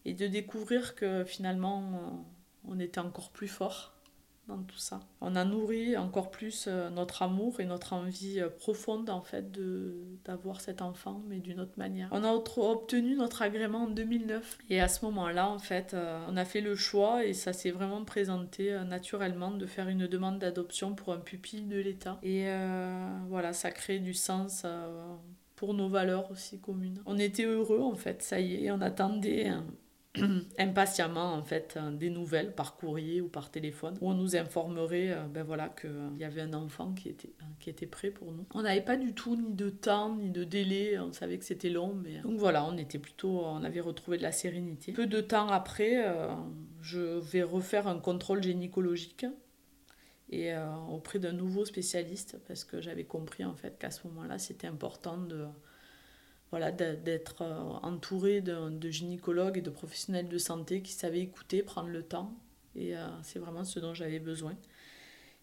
et 0.06 0.14
de 0.14 0.28
découvrir 0.28 0.96
que 0.96 1.24
finalement, 1.24 2.26
on 2.68 2.80
était 2.80 3.00
encore 3.00 3.32
plus 3.32 3.48
fort 3.48 3.94
dans 4.48 4.62
tout 4.64 4.78
ça. 4.78 5.00
On 5.22 5.36
a 5.36 5.46
nourri 5.46 5.96
encore 5.98 6.32
plus 6.32 6.66
euh, 6.68 6.90
notre 6.90 7.22
amour 7.22 7.60
et 7.60 7.66
notre 7.66 7.94
envie 7.94 8.40
euh, 8.40 8.50
profonde 8.50 9.10
en 9.10 9.22
fait 9.22 9.52
de 9.52 9.96
d'avoir 10.26 10.62
cet 10.62 10.82
enfant 10.82 11.22
mais 11.28 11.40
d'une 11.40 11.60
autre 11.60 11.78
manière. 11.78 12.10
On 12.12 12.24
a 12.24 12.32
obtenu 12.32 13.16
notre 13.16 13.42
agrément 13.42 13.84
en 13.84 13.90
2009 13.90 14.58
et 14.70 14.82
à 14.82 14.88
ce 14.88 15.06
moment-là 15.06 15.50
en 15.50 15.60
fait 15.60 15.94
euh, 15.94 16.24
on 16.30 16.38
a 16.38 16.46
fait 16.46 16.62
le 16.62 16.76
choix 16.76 17.26
et 17.26 17.34
ça 17.34 17.54
s'est 17.54 17.72
vraiment 17.72 18.04
présenté 18.04 18.72
naturellement 18.88 19.52
de 19.52 19.66
faire 19.66 19.88
une 19.88 20.08
demande 20.08 20.40
d'adoption 20.40 20.96
pour 20.96 21.14
un 21.14 21.20
pupille 21.20 21.66
de 21.66 21.80
l'État 21.80 22.20
et 22.24 22.46
voilà 23.28 23.54
ça 23.54 23.72
crée 23.72 24.00
du 24.00 24.14
sens 24.14 24.66
pour 25.56 25.74
nos 25.74 25.90
valeurs 25.90 26.30
aussi 26.32 26.60
communes. 26.60 27.02
On 27.06 27.18
était 27.18 27.46
heureux 27.46 27.82
en 27.82 27.96
fait, 27.96 28.22
ça 28.24 28.40
y 28.40 28.66
est, 28.66 28.72
on 28.72 28.82
attendait 28.82 29.52
impatiemment 30.60 31.34
en 31.34 31.44
fait 31.44 31.76
euh, 31.78 31.90
des 31.92 32.10
nouvelles 32.10 32.54
par 32.54 32.76
courrier 32.76 33.22
ou 33.22 33.30
par 33.30 33.50
téléphone 33.50 33.98
où 34.02 34.10
on 34.10 34.14
nous 34.14 34.36
informerait 34.36 35.12
euh, 35.12 35.24
ben 35.28 35.44
voilà 35.44 35.70
qu'il 35.70 35.90
euh, 35.90 36.10
y 36.20 36.26
avait 36.26 36.42
un 36.42 36.54
enfant 36.54 36.92
qui 36.94 37.08
était 37.08 37.34
qui 37.60 37.70
était 37.70 37.86
prêt 37.86 38.10
pour 38.10 38.34
nous. 38.34 38.46
On 38.54 38.64
n'avait 38.64 38.82
pas 38.82 38.98
du 38.98 39.14
tout 39.14 39.38
ni 39.38 39.54
de 39.54 39.70
temps 39.70 40.16
ni 40.16 40.30
de 40.30 40.44
délai, 40.44 41.00
on 41.00 41.14
savait 41.14 41.38
que 41.38 41.46
c'était 41.46 41.70
long 41.70 41.94
mais 41.94 42.20
donc 42.20 42.38
voilà, 42.38 42.66
on 42.66 42.78
était 42.78 43.00
plutôt 43.00 43.46
on 43.46 43.64
avait 43.64 43.80
retrouvé 43.80 44.18
de 44.18 44.24
la 44.24 44.34
sérénité. 44.34 44.92
Peu 44.92 45.08
de 45.08 45.22
temps 45.22 45.48
après, 45.48 46.04
je 46.82 47.00
vais 47.00 47.44
refaire 47.44 47.88
un 47.88 48.00
contrôle 48.00 48.44
gynécologique 48.44 49.26
et 50.30 50.54
auprès 50.90 51.20
d'un 51.20 51.34
nouveau 51.34 51.66
spécialiste 51.66 52.38
parce 52.48 52.64
que 52.64 52.82
j'avais 52.82 53.04
compris 53.04 53.46
en 53.46 53.56
fait 53.56 53.78
qu'à 53.78 53.92
ce 53.92 54.08
moment-là, 54.08 54.40
c'était 54.40 54.68
important 54.68 55.18
de 55.18 55.46
voilà, 56.52 56.72
d'être 56.72 57.42
entouré 57.82 58.42
de, 58.42 58.90
gynécologues 58.90 59.58
et 59.58 59.62
de 59.62 59.70
professionnels 59.70 60.28
de 60.28 60.38
santé 60.38 60.82
qui 60.82 60.92
savaient 60.92 61.22
écouter, 61.22 61.64
prendre 61.64 61.90
le 61.90 62.04
temps. 62.04 62.34
Et 62.76 62.94
c'est 63.24 63.40
vraiment 63.40 63.64
ce 63.64 63.80
dont 63.80 63.94
j'avais 63.94 64.20
besoin. 64.20 64.56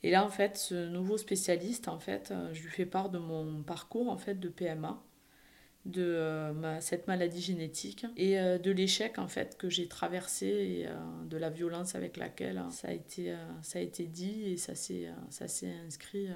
Et 0.03 0.11
là, 0.11 0.25
en 0.25 0.29
fait, 0.29 0.59
ce 0.59 0.87
nouveau 0.89 1.17
spécialiste, 1.17 1.89
en 1.89 1.99
fait, 1.99 2.33
je 2.53 2.63
lui 2.63 2.71
fais 2.71 2.87
part 2.87 3.09
de 3.09 3.19
mon 3.19 3.63
parcours 3.63 4.11
en 4.11 4.19
fait 4.19 4.39
de 4.39 4.49
PMA 4.49 5.03
de 5.89 6.03
euh, 6.03 6.81
cette 6.81 7.09
maladie 7.09 7.41
génétique 7.41 8.07
et 8.17 8.39
euh, 8.39 8.59
de 8.59 8.71
l'échec 8.71 9.19
en 9.19 9.29
fait 9.29 9.57
que 9.57 9.71
j'ai 9.71 9.89
traversé 9.89 10.47
et 10.47 10.87
euh, 10.87 10.95
de 11.25 11.37
la 11.37 11.51
violence 11.51 11.95
avec 11.95 12.17
laquelle 12.17 12.63
ça 12.71 12.89
a 12.89 12.93
été, 12.93 13.35
ça 13.63 13.79
a 13.79 13.83
été 13.83 14.07
dit 14.07 14.51
et 14.51 14.57
ça 14.57 14.75
s'est, 14.75 15.09
ça 15.31 15.49
s'est 15.49 15.73
inscrit 15.87 16.29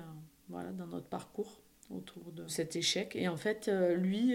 voilà, 0.48 0.70
dans 0.72 0.86
notre 0.86 1.06
parcours 1.06 1.61
autour 1.96 2.32
de 2.32 2.46
cet 2.48 2.76
échec. 2.76 3.16
Et 3.16 3.28
en 3.28 3.36
fait, 3.36 3.70
lui 3.96 4.34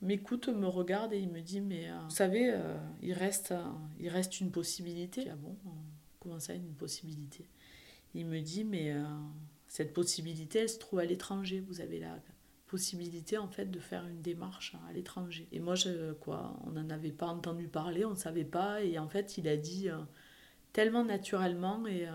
m'écoute, 0.00 0.48
me 0.48 0.66
regarde 0.66 1.12
et 1.12 1.18
il 1.18 1.30
me 1.30 1.40
dit, 1.40 1.60
mais 1.60 1.88
vous 2.04 2.14
savez, 2.14 2.54
il, 3.02 3.12
reste, 3.12 3.54
il 3.98 4.08
reste 4.08 4.40
une 4.40 4.50
possibilité. 4.50 5.28
Ah 5.30 5.36
bon, 5.36 5.56
comment 6.20 6.38
ça, 6.38 6.54
une 6.54 6.74
possibilité? 6.74 7.46
Il 8.14 8.26
me 8.26 8.40
dit, 8.40 8.64
mais 8.64 8.94
cette 9.68 9.92
possibilité, 9.92 10.60
elle 10.60 10.68
se 10.68 10.78
trouve 10.78 10.98
à 10.98 11.04
l'étranger. 11.04 11.60
Vous 11.60 11.80
avez 11.80 11.98
la 11.98 12.18
possibilité 12.72 13.36
en 13.36 13.48
fait 13.48 13.70
de 13.70 13.78
faire 13.78 14.06
une 14.06 14.22
démarche 14.22 14.74
à 14.88 14.92
l'étranger. 14.94 15.46
Et 15.52 15.60
moi, 15.60 15.74
quoi, 16.22 16.56
on 16.66 16.70
n'en 16.70 16.88
avait 16.88 17.12
pas 17.12 17.26
entendu 17.26 17.68
parler, 17.68 18.06
on 18.06 18.12
ne 18.12 18.16
savait 18.16 18.46
pas, 18.46 18.82
et 18.82 18.98
en 18.98 19.08
fait, 19.08 19.36
il 19.36 19.46
a 19.46 19.58
dit 19.58 19.90
euh, 19.90 19.98
tellement 20.72 21.04
naturellement, 21.04 21.86
et, 21.86 22.08
euh, 22.08 22.12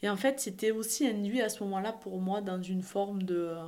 et 0.00 0.08
en 0.08 0.16
fait, 0.16 0.40
c'était 0.40 0.70
aussi 0.70 1.06
induit 1.06 1.42
à 1.42 1.50
ce 1.50 1.62
moment-là 1.64 1.92
pour 1.92 2.22
moi 2.22 2.40
dans 2.40 2.62
une 2.62 2.80
forme 2.80 3.24
de, 3.24 3.36
euh, 3.36 3.66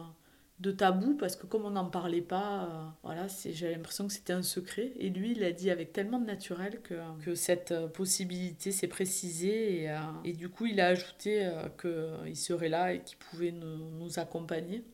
de 0.61 0.71
tabou, 0.71 1.17
parce 1.17 1.37
que 1.37 1.47
comme 1.47 1.65
on 1.65 1.71
n'en 1.71 1.91
parlait 1.91 2.21
pas, 2.21 2.97
voilà, 3.03 3.27
j'avais 3.53 3.75
l'impression 3.75 4.07
que 4.07 4.13
c'était 4.13 4.33
un 4.33 4.43
secret, 4.43 4.93
et 4.99 5.11
lui, 5.11 5.33
il 5.33 5.43
a 5.45 5.53
dit 5.53 5.71
avec 5.71 5.93
tellement 5.93 6.19
de 6.19 6.27
naturel 6.27 6.81
que, 6.83 6.95
que 7.25 7.35
cette 7.35 7.75
possibilité 7.89 8.71
s'est 8.73 8.89
précisée, 8.89 9.83
et, 9.83 9.97
et, 10.25 10.33
du 10.33 10.49
coup, 10.49 10.67
il 10.67 10.81
a 10.81 10.89
ajouté 10.89 11.51
qu'il 11.81 12.37
serait 12.37 12.69
là 12.69 12.93
et 12.93 13.03
qu'il 13.03 13.19
pouvait 13.19 13.53
nous, 13.53 14.19
accompagner. 14.19 14.85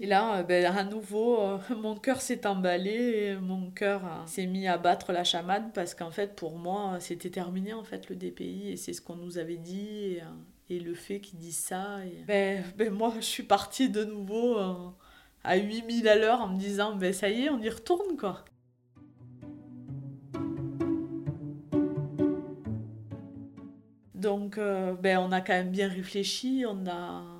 Et 0.00 0.06
là, 0.06 0.38
euh, 0.38 0.42
ben, 0.42 0.64
à 0.64 0.84
nouveau, 0.84 1.40
euh, 1.40 1.58
mon 1.76 1.96
cœur 1.96 2.20
s'est 2.20 2.46
emballé 2.46 3.36
mon 3.40 3.70
cœur 3.70 4.04
euh, 4.04 4.26
s'est 4.26 4.46
mis 4.46 4.66
à 4.66 4.76
battre 4.76 5.12
la 5.12 5.24
chamade 5.24 5.72
parce 5.72 5.94
qu'en 5.94 6.10
fait, 6.10 6.34
pour 6.34 6.58
moi, 6.58 6.96
c'était 7.00 7.30
terminé 7.30 7.72
en 7.72 7.84
fait 7.84 8.08
le 8.08 8.16
DPI 8.16 8.70
et 8.70 8.76
c'est 8.76 8.92
ce 8.92 9.00
qu'on 9.00 9.16
nous 9.16 9.38
avait 9.38 9.56
dit 9.56 10.18
le 10.70 10.94
fait 10.94 11.20
qu'ils 11.20 11.38
disent 11.38 11.58
ça. 11.58 12.04
Et... 12.04 12.24
Ben, 12.26 12.64
ben, 12.76 12.92
moi, 12.92 13.12
je 13.16 13.20
suis 13.24 13.42
partie 13.42 13.88
de 13.88 14.04
nouveau 14.04 14.58
à 15.44 15.56
8000 15.56 16.08
à 16.08 16.16
l'heure 16.16 16.40
en 16.40 16.48
me 16.48 16.58
disant, 16.58 16.94
ben 16.94 17.12
ça 17.12 17.28
y 17.28 17.44
est, 17.44 17.50
on 17.50 17.60
y 17.60 17.68
retourne 17.70 18.16
quoi. 18.16 18.44
Donc, 24.14 24.56
ben, 24.56 25.18
on 25.18 25.32
a 25.32 25.40
quand 25.40 25.52
même 25.52 25.70
bien 25.70 25.88
réfléchi, 25.88 26.64
on 26.66 26.86
a 26.86 27.37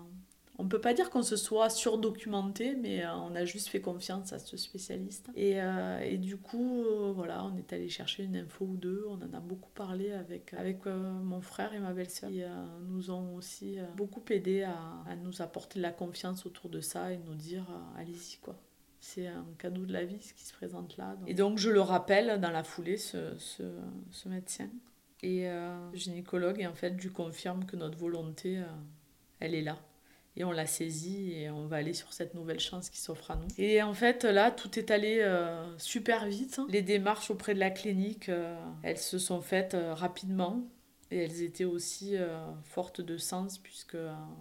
on 0.61 0.65
ne 0.65 0.69
peut 0.69 0.81
pas 0.81 0.93
dire 0.93 1.09
qu'on 1.09 1.23
se 1.23 1.37
soit 1.37 1.71
surdocumenté, 1.71 2.75
mais 2.75 3.05
euh, 3.05 3.15
on 3.15 3.37
a 3.37 3.45
juste 3.45 3.69
fait 3.69 3.81
confiance 3.81 4.33
à 4.33 4.41
ce 4.41 4.57
spécialiste. 4.57 5.31
Et, 5.37 5.63
euh, 5.63 6.17
du 6.17 6.37
coup, 6.37 6.83
euh, 6.83 7.13
voilà, 7.15 7.45
on 7.45 7.57
est 7.57 7.73
allé 7.73 7.89
chercher 7.89 8.25
une 8.25 8.37
info 8.37 8.65
ou 8.65 8.77
deux. 8.77 9.05
On 9.09 9.23
en 9.23 9.35
a 9.35 9.41
beaucoup 9.41 9.71
parlé 9.71 10.11
avec, 10.11 10.53
avec 10.55 10.87
mon 10.87 11.41
frère 11.41 11.73
et 11.75 11.79
ma 11.79 11.93
belle-sœur. 11.93 12.31
Ils 12.31 12.51
nous 12.89 13.13
ont 13.13 13.37
aussi 13.37 13.79
beaucoup 13.97 14.23
aidé 14.31 14.65
à, 14.65 15.15
nous 15.23 15.41
apporter 15.43 15.79
de 15.79 15.83
la 15.83 15.93
confiance 15.93 16.45
autour 16.45 16.69
de 16.71 16.81
ça 16.81 17.13
et 17.13 17.19
nous 17.19 17.37
dire 17.37 17.65
allez-y, 17.97 18.39
quoi. 18.39 18.57
C'est 19.01 19.29
un 19.29 19.47
cadeau 19.59 19.87
de 19.87 19.93
la 19.93 20.05
vie 20.05 20.21
ce 20.21 20.35
qui 20.35 20.45
se 20.45 20.53
présente 20.53 20.97
là. 20.97 21.17
Et 21.29 21.35
donc, 21.35 21.59
je 21.59 21.71
le 21.71 21.81
rappelle 21.81 22.41
dans 22.41 22.51
la 22.51 22.65
foulée, 22.65 22.97
ce, 22.97 23.37
ce, 23.39 24.29
médecin. 24.29 24.69
Et 25.23 25.45
le 25.45 25.95
gynécologue, 25.97 26.61
et 26.61 26.67
en 26.67 26.75
fait, 26.75 26.95
je 26.99 27.09
confirme 27.09 27.65
que 27.65 27.77
notre 27.77 27.97
volonté, 27.97 28.61
elle 29.39 29.55
est 29.55 29.63
là 29.63 29.79
et 30.39 30.45
on 30.45 30.53
l'a 30.53 30.67
saisi 30.67 31.33
et 31.33 31.51
on 31.51 31.67
va 31.67 31.77
aller 31.77 31.93
sur 31.93 32.13
cette 32.13 32.35
nouvelle 32.35 32.61
chance 32.61 32.91
qui 32.91 32.99
s'offre 32.99 33.33
à 33.33 33.37
nous. 33.37 33.49
Et 33.59 33.83
en 33.83 33.93
fait, 33.93 34.23
là, 34.23 34.53
tout 34.53 34.79
est 34.79 34.93
allé 34.93 35.19
euh, 35.21 35.77
super 35.79 36.27
vite. 36.27 36.61
Les 36.69 36.81
démarches 36.81 37.31
auprès 37.33 37.55
de 37.55 37.59
la 37.59 37.71
clinique, 37.71 38.29
euh, 38.29 38.57
elles 38.85 38.99
se 38.99 39.19
sont 39.19 39.41
faites 39.41 39.75
euh, 39.75 39.95
rapidement. 39.95 40.63
Et 41.11 41.19
elles 41.19 41.43
étaient 41.43 41.65
aussi 41.65 42.17
fortes 42.65 43.01
de 43.01 43.17
sens, 43.17 43.57
puisque 43.57 43.97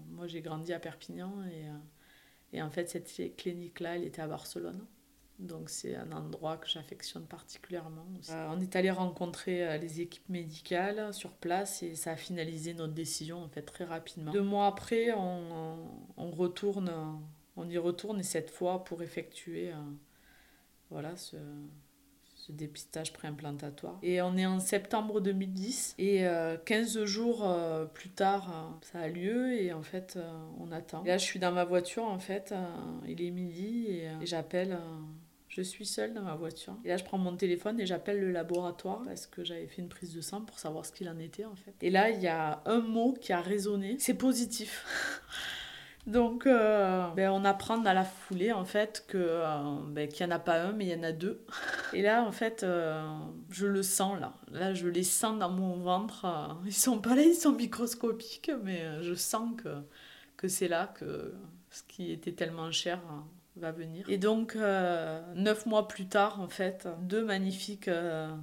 moi 0.09 0.27
j'ai 0.27 0.41
grandi 0.41 0.73
à 0.73 0.79
Perpignan 0.79 1.31
et, 1.45 2.57
et 2.57 2.61
en 2.61 2.69
fait 2.69 2.89
cette 2.89 3.37
clinique-là, 3.37 3.95
elle 3.95 4.03
était 4.03 4.21
à 4.21 4.27
Barcelone. 4.27 4.85
Donc 5.39 5.69
c'est 5.69 5.95
un 5.95 6.11
endroit 6.11 6.57
que 6.57 6.67
j'affectionne 6.67 7.25
particulièrement. 7.25 8.05
Euh, 8.31 8.47
on 8.49 8.59
est 8.59 8.75
allé 8.75 8.89
rencontrer 8.89 9.67
euh, 9.67 9.77
les 9.77 10.01
équipes 10.01 10.27
médicales 10.29 11.13
sur 11.13 11.31
place 11.31 11.83
et 11.83 11.93
ça 11.93 12.11
a 12.11 12.15
finalisé 12.15 12.73
notre 12.73 12.93
décision 12.93 13.43
en 13.43 13.47
fait 13.47 13.61
très 13.61 13.83
rapidement. 13.83 14.31
Deux 14.31 14.41
mois 14.41 14.65
après, 14.65 15.13
on, 15.13 15.77
on 16.17 16.31
retourne, 16.31 16.91
on 17.55 17.69
y 17.69 17.77
retourne 17.77 18.19
et 18.19 18.23
cette 18.23 18.49
fois 18.49 18.83
pour 18.83 19.03
effectuer 19.03 19.71
euh, 19.71 19.75
voilà 20.89 21.15
ce, 21.15 21.37
ce 22.35 22.51
dépistage 22.51 23.13
préimplantatoire. 23.13 23.99
Et 24.01 24.23
on 24.23 24.37
est 24.37 24.47
en 24.47 24.59
septembre 24.59 25.21
2010 25.21 25.97
et 25.99 26.25
15 26.65 27.03
jours 27.03 27.47
plus 27.93 28.09
tard, 28.09 28.79
ça 28.81 29.01
a 29.01 29.07
lieu 29.07 29.53
et 29.53 29.71
en 29.71 29.83
fait 29.83 30.17
on 30.57 30.71
attend. 30.71 31.03
là 31.03 31.17
je 31.19 31.25
suis 31.25 31.39
dans 31.39 31.51
ma 31.51 31.65
voiture 31.65 32.05
en 32.05 32.19
fait, 32.19 32.55
il 33.05 33.21
est 33.21 33.31
midi 33.31 33.87
et 33.89 34.25
j'appelle 34.25 34.79
je 35.57 35.63
suis 35.63 35.87
seule 35.87 36.13
dans 36.13 36.21
ma 36.21 36.35
voiture. 36.35 36.77
Et 36.85 36.89
là, 36.89 36.97
je 36.97 37.03
prends 37.03 37.17
mon 37.17 37.35
téléphone 37.35 37.79
et 37.79 37.87
j'appelle 37.87 38.19
le 38.19 38.31
laboratoire 38.31 39.01
parce 39.03 39.25
que 39.25 39.43
j'avais 39.43 39.65
fait 39.65 39.81
une 39.81 39.89
prise 39.89 40.13
de 40.13 40.21
sang 40.21 40.41
pour 40.41 40.59
savoir 40.59 40.85
ce 40.85 40.91
qu'il 40.91 41.09
en 41.09 41.17
était 41.17 41.45
en 41.45 41.55
fait. 41.55 41.73
Et 41.81 41.89
là, 41.89 42.11
il 42.11 42.21
y 42.21 42.27
a 42.27 42.61
un 42.65 42.79
mot 42.79 43.13
qui 43.19 43.33
a 43.33 43.41
résonné. 43.41 43.95
C'est 43.97 44.13
positif. 44.13 44.85
Donc, 46.05 46.47
euh, 46.47 47.09
ben, 47.15 47.31
on 47.31 47.43
apprend 47.43 47.79
dans 47.79 47.91
la 47.91 48.05
foulée, 48.05 48.53
en 48.53 48.63
fait, 48.63 49.03
que, 49.09 49.17
euh, 49.17 49.77
ben, 49.89 50.07
qu'il 50.07 50.25
n'y 50.25 50.31
en 50.31 50.35
a 50.37 50.39
pas 50.39 50.61
un, 50.61 50.71
mais 50.71 50.85
il 50.85 50.91
y 50.91 50.95
en 50.95 51.03
a 51.03 51.11
deux. 51.11 51.43
Et 51.93 52.01
là, 52.01 52.23
en 52.23 52.31
fait, 52.31 52.63
euh, 52.63 53.03
je 53.49 53.67
le 53.67 53.83
sens, 53.83 54.17
là. 54.17 54.33
Là, 54.51 54.73
je 54.73 54.87
les 54.87 55.03
sens 55.03 55.37
dans 55.37 55.49
mon 55.49 55.75
ventre. 55.75 56.25
Ils 56.65 56.73
sont 56.73 56.99
pas 56.99 57.13
là, 57.13 57.23
ils 57.23 57.35
sont 57.35 57.51
microscopiques, 57.51 58.51
mais 58.63 59.03
je 59.03 59.15
sens 59.15 59.49
que, 59.61 59.69
que 60.37 60.47
c'est 60.47 60.69
là 60.69 60.87
que 60.87 61.33
ce 61.71 61.83
qui 61.83 62.13
était 62.13 62.31
tellement 62.31 62.71
cher 62.71 63.01
va 63.57 63.71
venir. 63.71 64.05
Et 64.09 64.17
donc, 64.17 64.55
euh, 64.55 65.21
neuf 65.35 65.65
mois 65.65 65.87
plus 65.87 66.07
tard, 66.07 66.39
en 66.41 66.47
fait, 66.47 66.87
deux 67.01 67.23
magnifiques 67.23 67.87
euh, 67.87 68.33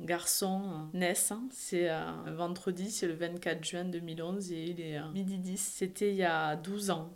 garçons 0.00 0.62
euh, 0.64 0.98
naissent. 0.98 1.32
C'est 1.50 1.88
un 1.88 2.30
vendredi, 2.32 2.90
c'est 2.90 3.06
le 3.06 3.14
24 3.14 3.64
juin 3.64 3.84
2011 3.84 4.52
et 4.52 4.64
il 4.64 4.80
est 4.80 5.00
midi 5.12 5.38
10. 5.38 5.60
C'était 5.60 6.10
il 6.10 6.16
y 6.16 6.24
a 6.24 6.56
12 6.56 6.90
ans. 6.90 7.12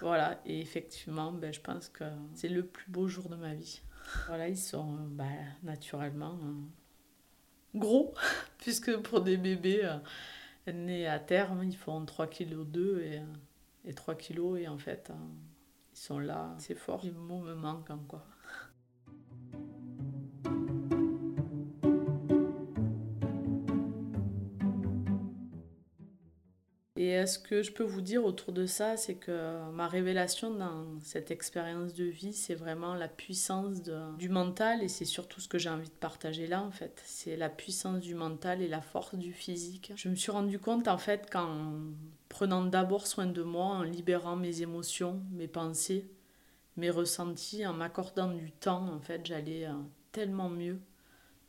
Voilà, 0.00 0.40
et 0.44 0.60
effectivement, 0.60 1.32
ben, 1.32 1.52
je 1.52 1.60
pense 1.60 1.88
que 1.88 2.04
c'est 2.34 2.48
le 2.48 2.64
plus 2.64 2.90
beau 2.90 3.08
jour 3.08 3.28
de 3.28 3.36
ma 3.36 3.54
vie. 3.54 3.80
Voilà, 4.26 4.48
ils 4.48 4.58
sont 4.58 4.92
ben, 5.10 5.32
naturellement 5.62 6.38
gros, 7.74 8.14
puisque 8.58 8.96
pour 8.98 9.22
des 9.22 9.36
bébés 9.36 9.90
nés 10.66 11.06
à 11.06 11.18
terme, 11.18 11.64
ils 11.64 11.76
font 11.76 12.04
3 12.04 12.26
kg 12.26 12.64
2 12.64 13.00
et, 13.02 13.22
et 13.86 13.94
3 13.94 14.14
kg 14.14 14.58
et 14.58 14.68
en 14.68 14.78
fait 14.78 15.10
ils 15.96 16.00
sont 16.00 16.18
là, 16.18 16.54
c'est 16.58 16.74
fort. 16.74 17.00
Les 17.04 17.10
mots 17.10 17.40
me 17.40 17.54
manquent 17.54 17.90
encore. 17.90 18.26
Et 26.98 27.26
ce 27.26 27.38
que 27.38 27.62
je 27.62 27.72
peux 27.72 27.84
vous 27.84 28.00
dire 28.00 28.24
autour 28.24 28.52
de 28.52 28.66
ça, 28.66 28.96
c'est 28.96 29.14
que 29.14 29.70
ma 29.72 29.86
révélation 29.86 30.50
dans 30.50 30.98
cette 31.00 31.30
expérience 31.30 31.94
de 31.94 32.04
vie, 32.04 32.32
c'est 32.32 32.54
vraiment 32.54 32.94
la 32.94 33.08
puissance 33.08 33.82
du 34.18 34.28
mental 34.28 34.82
et 34.82 34.88
c'est 34.88 35.04
surtout 35.04 35.40
ce 35.40 35.48
que 35.48 35.58
j'ai 35.58 35.68
envie 35.68 35.88
de 35.88 35.94
partager 35.94 36.46
là 36.46 36.62
en 36.62 36.70
fait. 36.70 37.02
C'est 37.04 37.36
la 37.36 37.48
puissance 37.48 38.00
du 38.00 38.14
mental 38.14 38.60
et 38.60 38.68
la 38.68 38.80
force 38.80 39.14
du 39.14 39.32
physique. 39.32 39.92
Je 39.96 40.08
me 40.08 40.14
suis 40.14 40.32
rendu 40.32 40.58
compte 40.58 40.88
en 40.88 40.98
fait 40.98 41.30
qu'en 41.30 41.74
prenant 42.36 42.66
d'abord 42.66 43.06
soin 43.06 43.24
de 43.24 43.42
moi, 43.42 43.64
en 43.64 43.82
libérant 43.82 44.36
mes 44.36 44.60
émotions, 44.60 45.22
mes 45.32 45.48
pensées, 45.48 46.06
mes 46.76 46.90
ressentis, 46.90 47.66
en 47.66 47.72
m'accordant 47.72 48.30
du 48.30 48.52
temps, 48.52 48.86
en 48.92 49.00
fait, 49.00 49.24
j'allais 49.24 49.64
euh, 49.64 49.72
tellement 50.12 50.50
mieux 50.50 50.78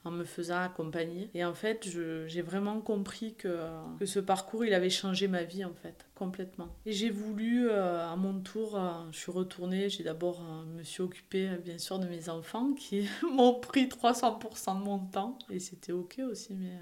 en 0.06 0.12
me 0.12 0.24
faisant 0.24 0.62
accompagner. 0.62 1.30
Et 1.34 1.44
en 1.44 1.54
fait, 1.54 1.86
j'ai 2.28 2.42
vraiment 2.42 2.80
compris 2.80 3.34
que, 3.34 3.68
que 4.00 4.06
ce 4.06 4.22
parcours, 4.22 4.64
il 4.64 4.74
avait 4.74 4.90
changé 4.90 5.28
ma 5.28 5.44
vie, 5.44 5.66
en 5.66 5.74
fait, 5.74 6.06
complètement. 6.16 6.70
Et 6.86 6.94
j'ai 6.94 7.10
voulu, 7.10 7.68
euh, 7.70 8.08
à 8.08 8.16
mon 8.16 8.40
tour, 8.40 8.78
euh, 8.78 8.92
je 9.12 9.18
suis 9.18 9.32
retournée, 9.34 9.90
j'ai 9.90 10.06
d'abord 10.06 10.42
me 10.74 10.84
suis 10.84 11.04
occupée, 11.04 11.50
bien 11.66 11.80
sûr, 11.80 12.00
de 12.00 12.08
mes 12.08 12.30
enfants, 12.30 12.72
qui 12.72 13.10
m'ont 13.30 13.56
pris 13.56 13.88
300% 13.88 14.80
de 14.80 14.86
mon 14.86 15.00
temps. 15.00 15.38
Et 15.50 15.60
c'était 15.60 15.92
OK 15.92 16.22
aussi, 16.32 16.54
mais... 16.54 16.80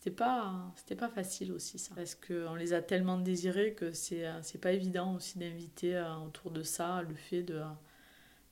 c'était 0.00 0.16
pas 0.16 0.72
c'était 0.76 0.96
pas 0.96 1.08
facile 1.08 1.52
aussi 1.52 1.78
ça 1.78 1.94
parce 1.94 2.14
qu'on 2.14 2.54
les 2.54 2.72
a 2.72 2.82
tellement 2.82 3.18
désirés 3.18 3.74
que 3.74 3.92
c'est 3.92 4.26
c'est 4.42 4.60
pas 4.60 4.72
évident 4.72 5.14
aussi 5.14 5.38
d'inviter 5.38 6.02
autour 6.26 6.50
de 6.50 6.62
ça 6.62 7.02
le 7.02 7.14
fait 7.14 7.42
de 7.42 7.60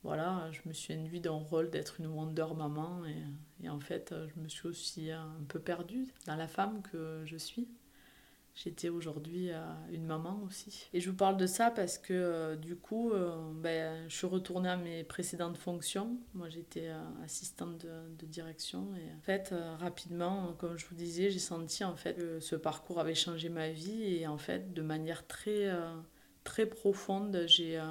voilà, 0.03 0.49
je 0.51 0.61
me 0.65 0.73
suis 0.73 0.93
induit 0.93 1.19
dans 1.19 1.39
le 1.39 1.45
rôle 1.45 1.69
d'être 1.69 1.99
une 1.99 2.07
Wonder 2.07 2.47
Maman 2.55 3.05
et, 3.05 3.65
et, 3.65 3.69
en 3.69 3.81
fait, 3.81 4.15
je 4.33 4.41
me 4.41 4.47
suis 4.47 4.67
aussi 4.67 5.11
un 5.11 5.35
peu 5.49 5.59
perdue 5.59 6.07
dans 6.25 6.37
la 6.37 6.47
femme 6.47 6.81
que 6.83 7.23
je 7.25 7.35
suis. 7.35 7.67
J'étais 8.61 8.89
aujourd'hui 8.89 9.51
une 9.89 10.05
maman 10.05 10.43
aussi. 10.45 10.89
Et 10.91 10.99
je 10.99 11.09
vous 11.09 11.15
parle 11.15 11.37
de 11.37 11.47
ça 11.47 11.71
parce 11.71 11.97
que 11.97 12.13
euh, 12.13 12.55
du 12.57 12.75
coup, 12.75 13.11
euh, 13.11 13.53
ben, 13.53 14.03
je 14.09 14.15
suis 14.17 14.27
retournée 14.27 14.67
à 14.67 14.75
mes 14.75 15.05
précédentes 15.05 15.57
fonctions. 15.57 16.17
Moi, 16.33 16.49
j'étais 16.49 16.89
euh, 16.89 17.23
assistante 17.23 17.77
de, 17.77 18.25
direction. 18.25 18.93
Et 18.95 19.15
en 19.15 19.21
fait, 19.21 19.55
rapidement, 19.79 20.53
comme 20.59 20.77
je 20.77 20.85
vous 20.87 20.95
disais, 20.95 21.31
j'ai 21.31 21.39
senti 21.39 21.85
en 21.85 21.95
fait 21.95 22.15
que 22.15 22.41
ce 22.41 22.57
parcours 22.57 22.99
avait 22.99 23.15
changé 23.15 23.47
ma 23.47 23.69
vie. 23.69 24.15
Et 24.15 24.27
en 24.27 24.37
fait, 24.37 24.73
de 24.73 24.81
manière 24.81 25.25
très, 25.25 25.71
très 26.43 26.65
profonde, 26.65 27.45
j'ai 27.47 27.81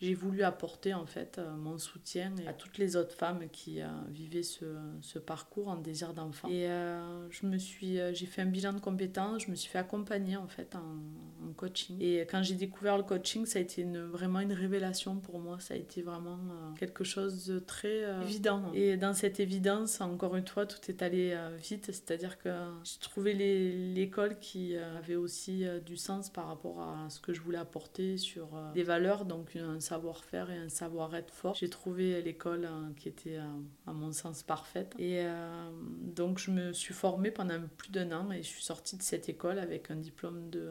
j'ai 0.00 0.14
voulu 0.14 0.42
apporter 0.42 0.94
en 0.94 1.04
fait 1.04 1.38
euh, 1.38 1.54
mon 1.56 1.76
soutien 1.76 2.32
à 2.46 2.54
toutes 2.54 2.78
les 2.78 2.96
autres 2.96 3.14
femmes 3.14 3.48
qui 3.52 3.82
euh, 3.82 3.86
vivaient 4.08 4.42
ce, 4.42 4.64
ce, 5.02 5.18
parcours 5.18 5.68
en 5.68 5.76
désir 5.76 6.14
d'enfant. 6.14 6.48
Et 6.48 6.68
euh, 6.70 7.28
je 7.30 7.46
me 7.46 7.58
suis, 7.58 7.98
j'ai 8.14 8.26
fait 8.26 8.42
un 8.42 8.46
bilan 8.46 8.72
de 8.72 8.80
compétences, 8.80 9.42
je 9.42 9.50
me 9.50 9.54
suis 9.54 9.70
fait 9.70 9.78
accompagner 9.78 10.36
en 10.36 10.48
fait 10.48 10.74
en, 10.74 11.52
coaching. 11.56 11.96
Et 12.00 12.20
quand 12.30 12.42
j'ai 12.42 12.54
découvert 12.54 12.96
le 12.96 13.02
coaching, 13.02 13.44
ça 13.44 13.58
a 13.58 13.62
été 13.62 13.84
vraiment 13.84 14.40
une 14.40 14.52
révélation 14.52 15.16
pour 15.16 15.40
moi. 15.40 15.58
Ça 15.58 15.74
a 15.74 15.76
été 15.76 16.00
vraiment 16.00 16.38
quelque 16.78 17.02
chose 17.02 17.46
de 17.46 17.58
très 17.58 18.04
évident. 18.22 18.70
Et 18.72 18.96
dans 18.96 19.14
cette 19.14 19.40
évidence, 19.40 20.00
encore 20.00 20.36
une 20.36 20.46
fois, 20.46 20.64
tout 20.64 20.78
est 20.88 21.02
allé 21.02 21.36
vite. 21.58 21.86
C'est-à-dire 21.86 22.38
que 22.38 22.50
j'ai 22.84 23.00
trouvé 23.00 23.34
l'école 23.34 24.38
qui 24.38 24.76
avait 24.76 25.16
aussi 25.16 25.64
du 25.84 25.96
sens 25.96 26.30
par 26.30 26.46
rapport 26.46 26.80
à 26.80 27.10
ce 27.10 27.20
que 27.20 27.34
je 27.34 27.40
voulais 27.40 27.58
apporter 27.58 28.16
sur 28.16 28.48
des 28.72 28.84
valeurs, 28.84 29.24
donc 29.24 29.58
savoir-faire 29.90 30.50
et 30.50 30.58
un 30.58 30.68
savoir-être 30.68 31.32
fort. 31.32 31.54
J'ai 31.56 31.68
trouvé 31.68 32.22
l'école 32.22 32.64
hein, 32.64 32.92
qui 32.96 33.08
était 33.08 33.38
à 33.86 33.92
mon 33.92 34.12
sens 34.12 34.42
parfaite. 34.42 34.94
Et 34.98 35.22
euh, 35.24 35.70
donc 36.02 36.38
je 36.38 36.50
me 36.50 36.72
suis 36.72 36.94
formée 36.94 37.30
pendant 37.30 37.60
plus 37.76 37.90
d'un 37.90 38.12
an 38.12 38.30
et 38.30 38.42
je 38.42 38.48
suis 38.48 38.62
sortie 38.62 38.96
de 38.96 39.02
cette 39.02 39.28
école 39.28 39.58
avec 39.58 39.90
un 39.90 39.96
diplôme 39.96 40.48
de, 40.50 40.70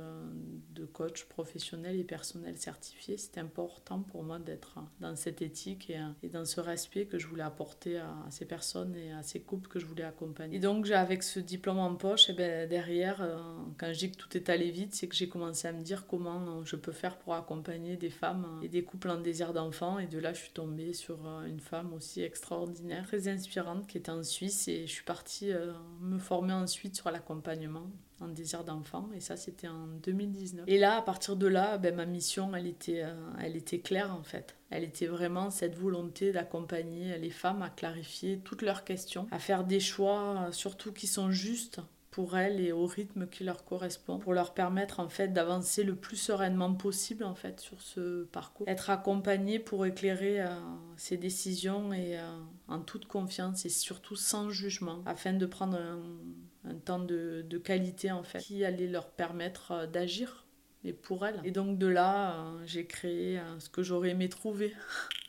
de 0.74 0.86
coach 0.86 1.26
professionnel 1.26 2.00
et 2.00 2.04
personnel 2.04 2.58
certifié. 2.58 3.18
C'était 3.18 3.42
important 3.42 4.00
pour 4.00 4.24
moi 4.24 4.40
d'être 4.40 4.80
dans 5.02 5.16
cette 5.16 5.42
éthique 5.42 5.92
et, 6.24 6.30
dans 6.30 6.46
ce 6.46 6.62
respect 6.62 7.06
que 7.06 7.18
je 7.18 7.28
voulais 7.28 7.44
apporter 7.44 7.98
à, 7.98 8.14
ces 8.30 8.46
personnes 8.46 8.96
et 8.96 9.12
à 9.12 9.24
ces 9.24 9.42
couples 9.42 9.68
que 9.68 9.80
je 9.80 9.86
voulais 9.86 10.04
accompagner. 10.04 10.58
Et 10.58 10.60
donc 10.60 10.90
avec 10.90 11.24
ce 11.24 11.40
diplôme 11.40 11.80
en 11.80 11.96
poche, 11.96 12.30
et 12.30 12.34
ben, 12.34 12.70
derrière, 12.70 13.22
euh, 13.22 13.38
quand 13.78 13.92
je 13.92 14.00
dis 14.00 14.12
que 14.12 14.18
tout 14.18 14.36
est 14.38 14.50
allé 14.50 14.72
vite, 14.72 14.96
c'est 14.96 15.08
que 15.08 15.16
j'ai 15.16 15.28
commencé 15.28 15.68
à 15.68 15.74
me 15.74 15.82
dire 15.82 16.08
comment 16.08 16.64
je 16.64 16.76
peux 16.76 16.92
faire 16.92 17.18
pour 17.18 17.34
accompagner 17.34 17.98
des 17.98 18.10
femmes 18.10 18.60
et 18.64 18.70
des 18.70 18.84
couples 18.84 19.09
en 19.10 19.20
désir 19.20 19.54
d'enfant. 19.54 20.00
Et 20.00 20.08
de 20.08 20.20
là, 20.20 20.34
je 20.34 20.40
suis 20.40 20.52
tombée 20.52 20.94
sur 20.94 21.18
euh, 21.26 21.46
une 21.46 21.60
femme 21.60 21.94
aussi 21.94 22.22
extraordinaire, 22.22 23.06
très 23.06 23.28
inspirante, 23.28 23.88
qui 23.88 23.98
était 23.98 24.12
en 24.12 24.24
Suisse. 24.24 24.68
Et 24.68 24.88
je 24.88 24.92
suis 24.92 25.04
partie 25.04 25.52
euh, 25.52 25.74
me 26.02 26.18
former 26.18 26.54
ensuite 26.54 26.96
sur 26.96 27.12
l'accompagnement 27.12 27.90
en 28.22 28.28
désir 28.28 28.64
d'enfant. 28.64 29.10
Et 29.16 29.20
ça, 29.20 29.38
c'était 29.38 29.68
en 29.68 29.88
2019. 30.04 30.66
Et 30.68 30.78
là, 30.78 30.98
à 30.98 31.02
partir 31.02 31.36
de 31.36 31.48
là, 31.48 31.78
ben, 31.78 31.96
ma 31.96 32.06
mission, 32.06 32.54
elle 32.56 32.68
était, 32.68 33.04
euh, 33.04 33.14
elle 33.40 33.56
était 33.56 33.80
claire 33.80 34.14
en 34.14 34.24
fait. 34.24 34.56
Elle 34.70 34.84
était 34.84 35.08
vraiment 35.08 35.50
cette 35.50 35.76
volonté 35.76 36.32
d'accompagner 36.32 37.18
les 37.18 37.30
femmes 37.30 37.62
à 37.62 37.70
clarifier 37.70 38.40
toutes 38.44 38.62
leurs 38.62 38.84
questions, 38.84 39.28
à 39.32 39.40
faire 39.40 39.64
des 39.64 39.80
choix, 39.80 40.50
surtout 40.52 40.92
qui 40.92 41.08
sont 41.08 41.32
justes 41.32 41.82
pour 42.12 42.38
elles 42.38 42.60
et 42.60 42.72
au 42.72 42.86
rythme 42.86 43.28
qui 43.28 43.44
leur 43.44 43.64
correspond 43.64 44.18
pour 44.18 44.34
leur 44.34 44.54
permettre 44.54 45.00
en 45.00 45.10
fait 45.10 45.28
d'avancer 45.30 45.84
le 45.84 45.96
plus 45.96 46.18
sereinement 46.18 46.74
possible 46.74 47.24
en 47.24 47.36
fait 47.36 47.60
sur 47.60 47.82
ce 47.82 48.24
parcours. 48.26 48.68
Être 48.68 48.90
accompagné 48.90 49.60
pour 49.60 49.86
éclairer 49.86 50.42
euh, 50.42 50.50
ces 50.98 51.18
décisions 51.18 51.94
et 51.94 52.18
euh, 52.18 52.24
en 52.68 52.80
toute 52.80 53.06
confiance 53.06 53.66
et 53.66 53.70
surtout 53.70 54.16
sans 54.16 54.50
jugement 54.50 55.04
afin 55.06 55.34
de 55.34 55.46
prendre 55.46 55.78
un, 55.78 56.76
temps 56.86 57.00
de, 57.00 57.44
qualité 57.64 58.12
en 58.12 58.24
fait 58.24 58.40
qui 58.40 58.66
allait 58.66 58.88
leur 58.88 59.10
permettre 59.10 59.72
euh, 59.72 59.88
d'agir 59.88 60.46
et 60.84 60.94
pour 60.94 61.26
elles. 61.28 61.40
Et 61.44 61.52
donc 61.52 61.78
de 61.78 61.88
là 61.88 62.54
j'ai 62.66 62.86
créé 62.86 63.40
ce 63.60 63.70
que 63.70 63.84
j'aurais 63.84 64.12
aimé 64.12 64.30
trouver 64.30 64.74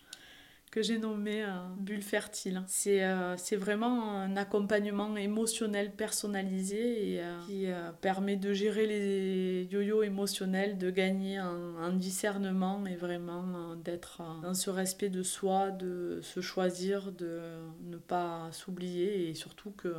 que 0.70 0.82
j'ai 0.82 0.98
nommé 0.98 1.42
euh, 1.42 1.48
Bulle 1.78 2.02
Fertile. 2.02 2.62
C'est 2.66 3.04
euh, 3.04 3.36
vraiment 3.52 4.14
un 4.14 4.36
accompagnement 4.36 5.16
émotionnel 5.16 5.92
personnalisé 5.92 7.14
et 7.14 7.20
euh, 7.20 7.38
qui 7.46 7.66
permet 8.00 8.36
de 8.36 8.52
gérer 8.52 8.86
les 8.86 9.68
yo-yo 9.70 10.02
émotionnels, 10.02 10.78
de 10.78 10.90
gagner 10.90 11.38
un, 11.38 11.92
discernement 11.92 12.86
et 12.86 12.94
vraiment 12.94 13.74
d'être 13.74 14.22
dans 14.42 14.54
ce 14.54 14.70
respect 14.70 15.08
de 15.08 15.22
soi, 15.22 15.70
de 15.70 16.20
se 16.22 16.40
choisir, 16.40 17.10
de 17.10 17.40
ne 17.84 17.96
pas 17.96 18.48
s'oublier 18.52 19.28
et 19.28 19.34
surtout 19.34 19.72
que 19.72 19.92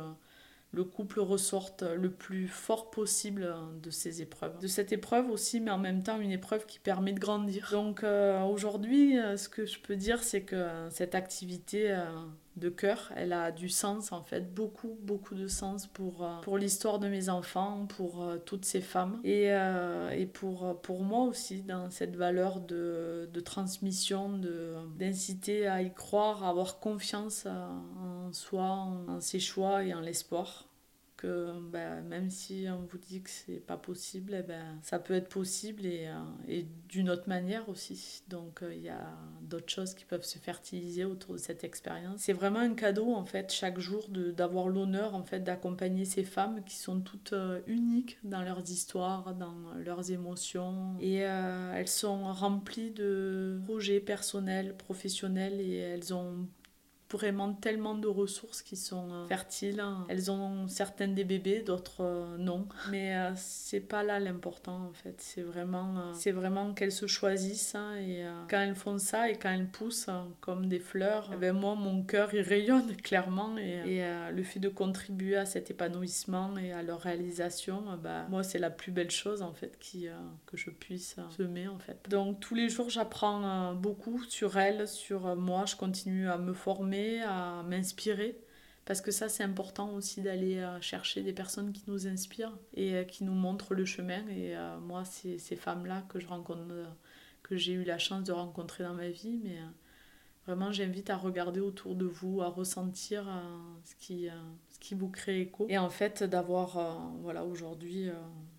le 0.72 0.84
couple 0.84 1.20
ressorte 1.20 1.82
le 1.82 2.10
plus 2.10 2.48
fort 2.48 2.90
possible 2.90 3.54
de 3.82 3.90
ces 3.90 4.22
épreuves. 4.22 4.58
De 4.58 4.66
cette 4.66 4.90
épreuve 4.90 5.30
aussi, 5.30 5.60
mais 5.60 5.70
en 5.70 5.78
même 5.78 6.02
temps 6.02 6.18
une 6.18 6.30
épreuve 6.30 6.64
qui 6.64 6.78
permet 6.78 7.12
de 7.12 7.20
grandir. 7.20 7.68
Donc 7.72 8.02
euh, 8.02 8.40
aujourd'hui, 8.42 9.18
euh, 9.18 9.36
ce 9.36 9.50
que 9.50 9.66
je 9.66 9.78
peux 9.78 9.96
dire, 9.96 10.22
c'est 10.22 10.42
que 10.42 10.56
euh, 10.56 10.90
cette 10.90 11.14
activité 11.14 11.94
de 12.56 12.68
cœur, 12.68 13.12
elle 13.16 13.32
a 13.32 13.50
du 13.50 13.68
sens 13.68 14.12
en 14.12 14.22
fait, 14.22 14.54
beaucoup, 14.54 14.98
beaucoup 15.02 15.34
de 15.34 15.48
sens 15.48 15.86
pour, 15.86 16.28
pour 16.42 16.58
l'histoire 16.58 16.98
de 16.98 17.08
mes 17.08 17.28
enfants, 17.28 17.86
pour 17.86 18.26
toutes 18.44 18.64
ces 18.64 18.80
femmes. 18.80 19.20
Et, 19.24 19.48
et 20.12 20.26
pour, 20.26 20.80
pour 20.82 21.02
moi 21.02 21.24
aussi 21.24 21.62
dans 21.62 21.90
cette 21.90 22.16
valeur 22.16 22.60
de, 22.60 23.28
de 23.32 23.40
transmission, 23.40 24.38
d'inciter 24.98 25.66
à 25.66 25.82
y 25.82 25.92
croire, 25.92 26.44
à 26.44 26.50
avoir 26.50 26.78
confiance 26.78 27.46
en 27.46 28.32
soi, 28.32 28.64
en 29.08 29.20
ses 29.20 29.40
choix 29.40 29.84
et 29.84 29.94
en 29.94 30.00
l'espoir 30.00 30.66
que 31.22 31.60
ben, 31.70 32.02
même 32.02 32.30
si 32.30 32.66
on 32.68 32.84
vous 32.84 32.98
dit 32.98 33.22
que 33.22 33.30
c'est 33.30 33.64
pas 33.64 33.76
possible, 33.76 34.34
eh 34.36 34.42
ben, 34.42 34.78
ça 34.82 34.98
peut 34.98 35.14
être 35.14 35.28
possible 35.28 35.86
et, 35.86 36.08
euh, 36.08 36.20
et 36.48 36.66
d'une 36.88 37.08
autre 37.08 37.28
manière 37.28 37.68
aussi. 37.68 38.22
Donc 38.28 38.62
euh, 38.62 38.74
il 38.74 38.82
y 38.82 38.88
a 38.88 39.16
d'autres 39.40 39.72
choses 39.72 39.94
qui 39.94 40.04
peuvent 40.04 40.24
se 40.24 40.38
fertiliser 40.38 41.04
autour 41.04 41.34
de 41.34 41.38
cette 41.38 41.62
expérience. 41.62 42.20
C'est 42.20 42.32
vraiment 42.32 42.58
un 42.58 42.74
cadeau 42.74 43.14
en 43.14 43.24
fait 43.24 43.52
chaque 43.52 43.78
jour 43.78 44.08
d'avoir 44.08 44.68
l'honneur 44.68 45.14
en 45.14 45.22
fait 45.22 45.40
d'accompagner 45.40 46.04
ces 46.04 46.24
femmes 46.24 46.64
qui 46.64 46.74
sont 46.74 47.00
toutes 47.00 47.34
euh, 47.34 47.60
uniques 47.68 48.18
dans 48.24 48.42
leurs 48.42 48.68
histoires, 48.70 49.34
dans 49.36 49.74
leurs 49.84 50.10
émotions 50.10 50.96
et 51.00 51.18
elles 51.18 51.88
sont 51.88 52.32
remplies 52.32 52.90
de 52.90 53.60
projets 53.64 54.00
personnels, 54.00 54.74
professionnels 54.76 55.60
et 55.60 55.76
elles 55.76 56.12
ont 56.12 56.48
vraiment 57.12 57.52
tellement 57.52 57.94
de 57.94 58.08
ressources 58.08 58.62
qui 58.62 58.76
sont 58.76 59.12
euh, 59.12 59.26
fertiles. 59.26 59.80
Hein. 59.80 60.06
Elles 60.08 60.30
ont 60.30 60.66
certaines 60.68 61.14
des 61.14 61.24
bébés, 61.24 61.60
d'autres 61.60 62.02
euh, 62.02 62.36
non. 62.38 62.66
Mais 62.90 63.16
euh, 63.16 63.30
c'est 63.36 63.80
pas 63.80 64.02
là 64.02 64.18
l'important 64.18 64.86
en 64.88 64.92
fait. 64.92 65.14
C'est 65.18 65.42
vraiment, 65.42 66.12
c'est 66.14 66.32
vraiment 66.32 66.72
qu'elles 66.74 66.92
se 66.92 67.06
choisissent 67.06 67.74
hein, 67.74 67.96
et 67.96 68.24
quand 68.48 68.60
elles 68.60 68.74
font 68.74 68.98
ça 68.98 69.30
et 69.30 69.36
quand 69.36 69.50
elles 69.50 69.68
poussent 69.68 70.08
hein, 70.08 70.28
comme 70.40 70.66
des 70.66 70.78
fleurs, 70.78 71.30
eh 71.34 71.36
ben 71.36 71.52
moi 71.52 71.74
mon 71.74 72.02
cœur 72.02 72.34
il 72.34 72.40
rayonne 72.40 72.96
clairement 73.02 73.56
et, 73.58 74.02
le 74.32 74.42
fait 74.42 74.60
de 74.60 74.68
contribuer 74.68 75.36
à 75.36 75.46
cet 75.46 75.70
épanouissement 75.70 76.56
et 76.56 76.72
à 76.72 76.82
leur 76.82 77.00
réalisation, 77.00 77.82
bah, 78.02 78.26
moi 78.28 78.42
c'est 78.42 78.58
la 78.58 78.70
plus 78.70 78.92
belle 78.92 79.10
chose 79.10 79.42
en 79.42 79.52
fait 79.52 79.78
qui, 79.78 80.06
que 80.46 80.56
je 80.56 80.70
puisse 80.70 81.16
semer 81.36 81.68
en 81.68 81.78
fait. 81.78 82.08
Donc 82.08 82.40
tous 82.40 82.54
les 82.54 82.68
jours 82.68 82.90
j'apprends 82.90 83.74
beaucoup 83.74 84.22
sur 84.24 84.56
elles, 84.58 84.88
sur 84.88 85.36
moi. 85.36 85.64
Je 85.66 85.76
continue 85.76 86.28
à 86.28 86.38
me 86.38 86.52
former 86.52 87.01
à 87.20 87.62
m'inspirer. 87.62 88.38
Parce 88.84 89.00
que 89.00 89.12
ça, 89.12 89.28
c'est 89.28 89.44
important 89.44 89.94
aussi 89.94 90.22
d'aller 90.22 90.58
euh, 90.58 90.80
chercher 90.80 91.22
des 91.22 91.32
personnes 91.32 91.72
qui 91.72 91.84
nous 91.86 92.08
inspirent 92.08 92.58
et 92.74 92.94
euh, 92.94 93.04
qui 93.04 93.22
nous 93.22 93.34
montrent 93.34 93.74
le 93.74 93.84
chemin. 93.84 94.26
Et 94.28 94.56
euh, 94.56 94.78
moi, 94.80 95.04
c'est 95.04 95.38
ces 95.38 95.54
femmes-là 95.54 96.04
que 96.08 96.18
je 96.18 96.26
rencontre, 96.26 96.66
que 97.44 97.56
j'ai 97.56 97.74
eu 97.74 97.84
la 97.84 97.98
chance 97.98 98.24
de 98.24 98.32
rencontrer 98.32 98.82
dans 98.82 98.94
ma 98.94 99.08
vie. 99.08 99.38
Mais 99.44 99.56
vraiment, 100.46 100.72
j'invite 100.72 101.10
à 101.10 101.16
regarder 101.16 101.60
autour 101.60 101.94
de 101.94 102.06
vous, 102.06 102.42
à 102.42 102.48
ressentir 102.48 103.24
ce, 103.84 103.94
qui, 103.94 104.28
ce 104.68 104.78
qui 104.80 104.96
vous 104.96 105.08
crée 105.08 105.42
écho. 105.42 105.66
Et 105.68 105.78
en 105.78 105.90
fait, 105.90 106.24
d'avoir 106.24 107.12
voilà, 107.20 107.44
aujourd'hui 107.44 108.08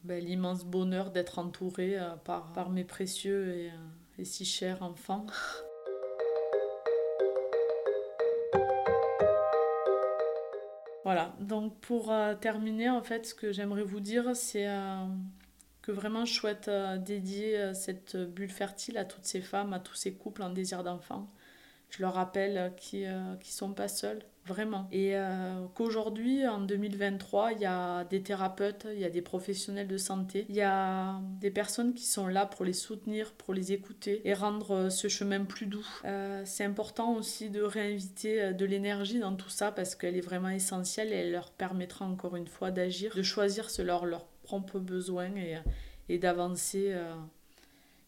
ben, 0.05 0.23
l'immense 0.23 0.63
bonheur 0.63 1.11
d'être 1.11 1.37
entourée 1.37 1.97
par, 2.23 2.53
par 2.53 2.69
mes 2.69 2.85
précieux 2.85 3.53
et, 3.55 3.71
et 4.17 4.23
si 4.23 4.45
chers 4.45 4.81
enfants. 4.83 5.25
Voilà, 11.03 11.35
donc 11.39 11.77
pour 11.81 12.11
euh, 12.11 12.33
terminer, 12.35 12.89
en 12.89 13.01
fait, 13.03 13.25
ce 13.25 13.35
que 13.35 13.51
j'aimerais 13.51 13.83
vous 13.83 13.99
dire, 13.99 14.35
c'est 14.35 14.67
euh, 14.69 15.05
que 15.81 15.91
vraiment 15.91 16.23
je 16.23 16.33
souhaite 16.33 16.69
euh, 16.69 16.97
dédier 16.97 17.73
cette 17.73 18.15
bulle 18.15 18.49
fertile 18.49 18.97
à 18.97 19.03
toutes 19.03 19.25
ces 19.25 19.41
femmes, 19.41 19.73
à 19.73 19.79
tous 19.79 19.95
ces 19.95 20.13
couples 20.13 20.43
en 20.43 20.49
désir 20.49 20.83
d'enfant. 20.83 21.27
Je 21.89 22.01
leur 22.01 22.13
rappelle 22.13 22.73
qu'ils 22.77 23.09
ne 23.09 23.35
sont 23.43 23.73
pas 23.73 23.89
seuls, 23.89 24.23
vraiment. 24.45 24.87
Et 24.91 25.15
qu'aujourd'hui, 25.75 26.47
en 26.47 26.59
2023, 26.59 27.53
il 27.53 27.61
y 27.61 27.65
a 27.65 28.03
des 28.05 28.21
thérapeutes, 28.21 28.87
il 28.91 28.99
y 28.99 29.05
a 29.05 29.09
des 29.09 29.21
professionnels 29.21 29.87
de 29.87 29.97
santé, 29.97 30.45
il 30.49 30.55
y 30.55 30.61
a 30.61 31.19
des 31.39 31.51
personnes 31.51 31.93
qui 31.93 32.05
sont 32.05 32.27
là 32.27 32.45
pour 32.45 32.65
les 32.65 32.73
soutenir, 32.73 33.31
pour 33.33 33.53
les 33.53 33.71
écouter 33.71 34.21
et 34.25 34.33
rendre 34.33 34.89
ce 34.89 35.07
chemin 35.07 35.45
plus 35.45 35.65
doux. 35.65 35.87
c'est 36.45 36.65
important 36.65 37.15
aussi 37.15 37.49
de 37.49 37.61
réinviter 37.61 38.53
de 38.53 38.65
l'énergie 38.65 39.19
dans 39.19 39.35
tout 39.35 39.49
ça 39.49 39.71
parce 39.71 39.95
qu'elle 39.95 40.17
est 40.17 40.21
vraiment 40.21 40.49
essentielle 40.49 41.13
et 41.13 41.17
elle 41.17 41.31
leur 41.31 41.51
permettra 41.51 42.05
encore 42.05 42.35
une 42.35 42.47
fois 42.47 42.71
d'agir, 42.71 43.15
de 43.15 43.23
choisir 43.23 43.69
selon 43.69 44.05
leurs 44.05 44.25
propres 44.43 44.79
besoins 44.79 45.35
et, 45.35 45.57
et 46.09 46.17
d'avancer 46.17 46.93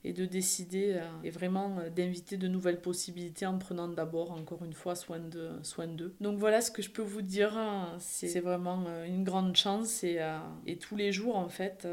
et 0.05 0.13
de 0.13 0.25
décider 0.25 0.93
euh, 0.93 1.01
et 1.23 1.31
vraiment 1.31 1.79
euh, 1.79 1.89
d'inviter 1.89 2.37
de 2.37 2.47
nouvelles 2.47 2.79
possibilités 2.79 3.47
en 3.47 3.57
prenant 3.57 3.87
d'abord, 3.87 4.31
encore 4.31 4.63
une 4.63 4.73
fois, 4.73 4.95
soin 4.95 5.17
d'eux. 5.19 5.51
Soin 5.63 5.87
Donc 6.21 6.37
voilà 6.37 6.61
ce 6.61 6.69
que 6.69 6.83
je 6.83 6.91
peux 6.91 7.01
vous 7.01 7.23
dire. 7.23 7.57
Hein. 7.57 7.95
C'est 7.99 8.39
vraiment 8.39 8.85
euh, 8.87 9.05
une 9.05 9.23
grande 9.23 9.55
chance 9.55 10.03
et, 10.03 10.19
et 10.67 10.77
tous 10.77 10.95
les 10.95 11.11
jours, 11.11 11.37
en 11.37 11.49
fait, 11.49 11.87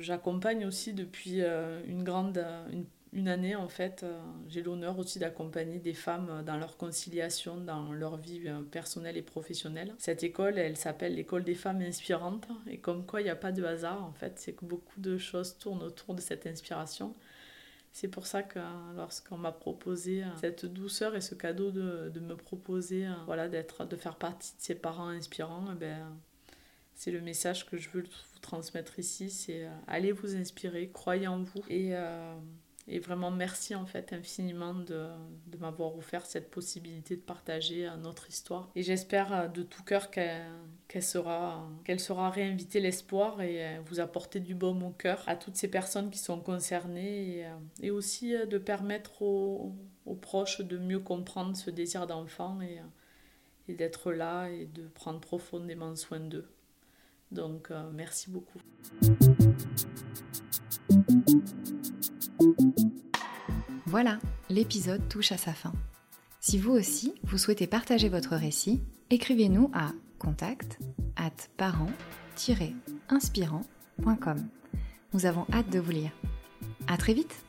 j'accompagne 0.00 0.66
aussi 0.66 0.92
depuis 0.92 1.40
une 1.86 2.02
grande, 2.02 2.44
une 2.72 2.84
une 3.12 3.28
année, 3.28 3.56
en 3.56 3.68
fait, 3.68 4.04
j'ai 4.48 4.62
l'honneur 4.62 4.98
aussi 4.98 5.18
d'accompagner 5.18 5.78
des 5.78 5.94
femmes 5.94 6.42
dans 6.44 6.58
leur 6.58 6.76
conciliation, 6.76 7.56
dans 7.56 7.92
leur 7.92 8.18
vie 8.18 8.42
personnelle 8.70 9.16
et 9.16 9.22
professionnelle. 9.22 9.94
Cette 9.96 10.22
école, 10.22 10.58
elle 10.58 10.76
s'appelle 10.76 11.14
l'école 11.14 11.42
des 11.42 11.54
femmes 11.54 11.80
inspirantes. 11.80 12.46
Et 12.68 12.76
comme 12.76 13.06
quoi, 13.06 13.22
il 13.22 13.24
n'y 13.24 13.30
a 13.30 13.36
pas 13.36 13.52
de 13.52 13.64
hasard, 13.64 14.04
en 14.04 14.12
fait, 14.12 14.34
c'est 14.36 14.52
que 14.52 14.66
beaucoup 14.66 15.00
de 15.00 15.16
choses 15.16 15.56
tournent 15.56 15.82
autour 15.82 16.14
de 16.14 16.20
cette 16.20 16.46
inspiration. 16.46 17.14
C'est 17.96 18.08
pour 18.08 18.26
ça 18.26 18.42
que 18.42 18.58
lorsqu'on 18.94 19.38
m'a 19.38 19.52
proposé 19.52 20.22
euh, 20.22 20.26
cette 20.38 20.66
douceur 20.66 21.16
et 21.16 21.22
ce 21.22 21.34
cadeau 21.34 21.70
de, 21.70 22.20
me 22.20 22.34
proposer 22.34 23.06
euh, 23.06 23.14
voilà, 23.24 23.48
d'être, 23.48 23.86
de 23.86 23.96
faire 23.96 24.16
partie 24.16 24.54
de 24.54 24.60
ces 24.60 24.74
parents 24.74 25.08
inspirants, 25.08 25.64
eh 25.72 25.76
ben, 25.76 26.14
c'est 26.94 27.10
le 27.10 27.22
message 27.22 27.64
que 27.64 27.78
je 27.78 27.88
veux 27.88 28.02
vous 28.02 28.38
transmettre 28.42 28.98
ici, 28.98 29.30
c'est 29.30 29.64
euh, 29.64 29.70
allez 29.86 30.12
vous 30.12 30.36
inspirer, 30.36 30.90
croyez 30.90 31.26
en 31.26 31.42
vous 31.42 31.62
et 31.70 31.94
et 32.88 33.00
vraiment 33.00 33.30
merci 33.30 33.74
en 33.74 33.84
fait 33.84 34.12
infiniment 34.12 34.74
de, 34.74 35.08
m'avoir 35.58 35.96
offert 35.96 36.24
cette 36.24 36.50
possibilité 36.50 37.16
de 37.16 37.20
partager 37.20 37.86
euh, 37.86 37.96
notre 37.96 38.28
histoire. 38.28 38.70
Et 38.76 38.82
j'espère 38.82 39.32
euh, 39.32 39.48
de 39.48 39.62
tout 39.62 39.82
cœur 39.82 40.10
qu'elle 40.10 41.02
sera, 41.02 41.68
qu'elle 41.84 41.98
sera 41.98 42.30
réinviter 42.30 42.80
l'espoir 42.80 43.40
et 43.40 43.64
euh, 43.64 43.80
vous 43.86 43.98
apporter 43.98 44.38
du 44.38 44.54
baume 44.54 44.82
au 44.84 44.90
cœur 44.90 45.24
à 45.26 45.34
toutes 45.34 45.56
ces 45.56 45.68
personnes 45.68 46.10
qui 46.10 46.18
sont 46.18 46.38
concernées 46.38 47.44
et, 47.82 47.90
aussi 47.90 48.34
de 48.46 48.58
permettre 48.58 49.22
aux, 49.22 49.74
proches 50.20 50.60
de 50.60 50.78
mieux 50.78 51.00
comprendre 51.00 51.56
ce 51.56 51.70
désir 51.70 52.06
d'enfant 52.06 52.60
et 52.60 53.74
d'être 53.74 54.12
là 54.12 54.48
et 54.48 54.66
de 54.66 54.86
prendre 54.88 55.20
profondément 55.20 55.96
soin 55.96 56.20
d'eux. 56.20 56.48
Donc 57.32 57.70
merci 57.92 58.30
beaucoup. 58.30 58.60
Voilà, 63.96 64.18
l'épisode 64.50 65.08
touche 65.08 65.32
à 65.32 65.38
sa 65.38 65.54
fin. 65.54 65.72
Si 66.38 66.58
vous 66.58 66.72
aussi, 66.72 67.14
vous 67.22 67.38
souhaitez 67.38 67.66
partager 67.66 68.10
votre 68.10 68.36
récit, 68.36 68.82
écrivez-nous 69.08 69.70
à 69.72 69.92
contact 70.18 70.78
at 71.16 71.30
parent-inspirant.com. 71.56 74.48
Nous 75.14 75.24
avons 75.24 75.46
hâte 75.50 75.70
de 75.70 75.78
vous 75.78 75.92
lire. 75.92 76.10
À 76.86 76.98
très 76.98 77.14
vite! 77.14 77.45